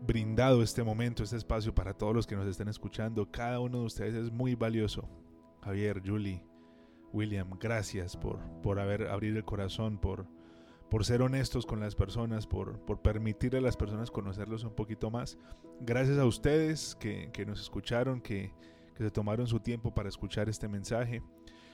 brindado 0.06 0.62
este 0.62 0.84
momento, 0.84 1.24
este 1.24 1.38
espacio 1.38 1.74
para 1.74 1.94
todos 1.94 2.14
los 2.16 2.28
que 2.28 2.36
nos 2.36 2.48
estén 2.48 2.68
escuchando. 2.68 3.30
Cada 3.32 3.60
uno 3.60 3.80
de 3.80 3.86
ustedes 3.86 4.16
es 4.16 4.32
muy 4.32 4.56
valioso. 4.56 5.08
Javier, 5.62 6.02
Julie, 6.06 6.44
William, 7.14 7.58
gracias 7.60 8.18
por, 8.18 8.40
por 8.62 8.80
haber 8.80 9.08
abrir 9.08 9.36
el 9.36 9.46
corazón, 9.46 9.98
por, 9.98 10.28
por 10.90 11.06
ser 11.06 11.22
honestos 11.22 11.66
con 11.66 11.80
las 11.80 11.96
personas, 11.96 12.48
por, 12.48 12.80
por 12.82 13.02
permitir 13.02 13.56
a 13.56 13.62
las 13.62 13.78
personas 13.78 14.12
conocerlos 14.12 14.64
un 14.64 14.76
poquito 14.76 15.10
más. 15.10 15.38
Gracias 15.80 16.18
a 16.18 16.26
ustedes 16.26 16.96
que, 16.96 17.30
que 17.32 17.46
nos 17.46 17.62
escucharon, 17.62 18.20
que, 18.20 18.52
que 18.96 19.04
se 19.04 19.12
tomaron 19.12 19.48
su 19.48 19.60
tiempo 19.60 19.94
para 19.94 20.10
escuchar 20.10 20.50
este 20.50 20.68
mensaje. 20.68 21.24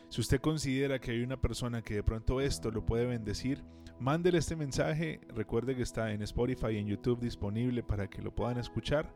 Si 0.10 0.22
usted 0.22 0.42
considera 0.42 1.00
que 1.00 1.12
hay 1.12 1.22
una 1.22 1.40
persona 1.40 1.84
que 1.84 1.94
de 1.94 2.04
pronto 2.04 2.42
esto 2.42 2.72
lo 2.72 2.84
puede 2.84 3.06
bendecir, 3.06 3.64
mándele 4.00 4.40
este 4.40 4.56
mensaje. 4.56 5.22
Recuerde 5.36 5.76
que 5.76 5.84
está 5.84 6.12
en 6.12 6.24
Spotify 6.24 6.72
y 6.72 6.78
en 6.78 6.88
YouTube 6.88 7.20
disponible 7.20 7.84
para 7.84 8.10
que 8.10 8.24
lo 8.24 8.34
puedan 8.34 8.58
escuchar. 8.58 9.14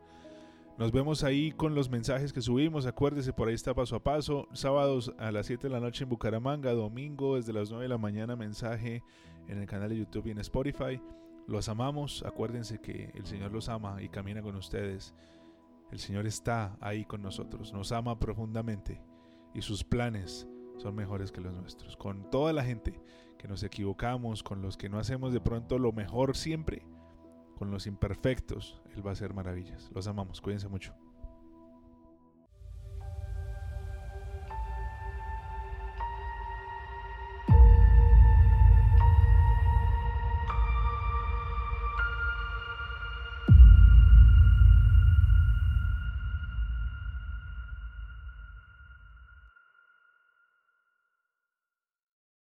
Nos 0.78 0.92
vemos 0.92 1.24
ahí 1.24 1.52
con 1.52 1.74
los 1.74 1.90
mensajes 1.90 2.32
que 2.32 2.42
subimos. 2.42 2.86
Acuérdese, 2.86 3.34
por 3.34 3.48
ahí 3.48 3.56
está 3.56 3.74
paso 3.74 3.96
a 3.96 4.04
paso. 4.04 4.48
Sábados 4.54 5.12
a 5.18 5.32
las 5.32 5.48
7 5.48 5.68
de 5.68 5.74
la 5.74 5.80
noche 5.80 6.04
en 6.04 6.10
Bucaramanga. 6.12 6.74
Domingo 6.74 7.38
desde 7.38 7.54
las 7.54 7.72
9 7.72 7.84
de 7.84 7.90
la 7.90 7.98
mañana 7.98 8.36
mensaje 8.36 9.04
en 9.48 9.60
el 9.60 9.66
canal 9.66 9.90
de 9.90 9.98
YouTube 9.98 10.28
y 10.28 10.32
en 10.32 10.40
Spotify. 10.40 11.02
Los 11.48 11.70
amamos. 11.70 12.24
Acuérdense 12.24 12.80
que 12.80 13.12
el 13.16 13.26
Señor 13.26 13.52
los 13.52 13.68
ama 13.68 14.02
y 14.02 14.10
camina 14.10 14.44
con 14.44 14.56
ustedes. 14.56 15.16
El 15.92 15.98
Señor 15.98 16.28
está 16.28 16.78
ahí 16.82 17.04
con 17.04 17.24
nosotros. 17.24 17.74
Nos 17.74 17.92
ama 17.92 18.20
profundamente. 18.20 19.02
Y 19.56 19.62
sus 19.62 19.84
planes 19.84 20.48
son 20.78 20.96
mejores 20.96 21.32
que 21.32 21.42
los 21.42 21.54
nuestros. 21.54 21.96
Con 21.98 22.30
toda 22.30 22.54
la 22.54 22.64
gente 22.64 23.00
que 23.38 23.48
nos 23.48 23.64
equivocamos, 23.64 24.44
con 24.44 24.62
los 24.62 24.78
que 24.78 24.90
no 24.90 25.00
hacemos 25.00 25.34
de 25.34 25.42
pronto 25.42 25.78
lo 25.78 25.92
mejor 25.92 26.36
siempre, 26.36 26.86
con 27.58 27.72
los 27.72 27.88
imperfectos, 27.88 28.82
Él 28.96 29.06
va 29.06 29.12
a 29.12 29.14
hacer 29.14 29.34
maravillas. 29.34 29.90
Los 29.94 30.08
amamos, 30.08 30.42
cuídense 30.42 30.68
mucho. 30.68 30.94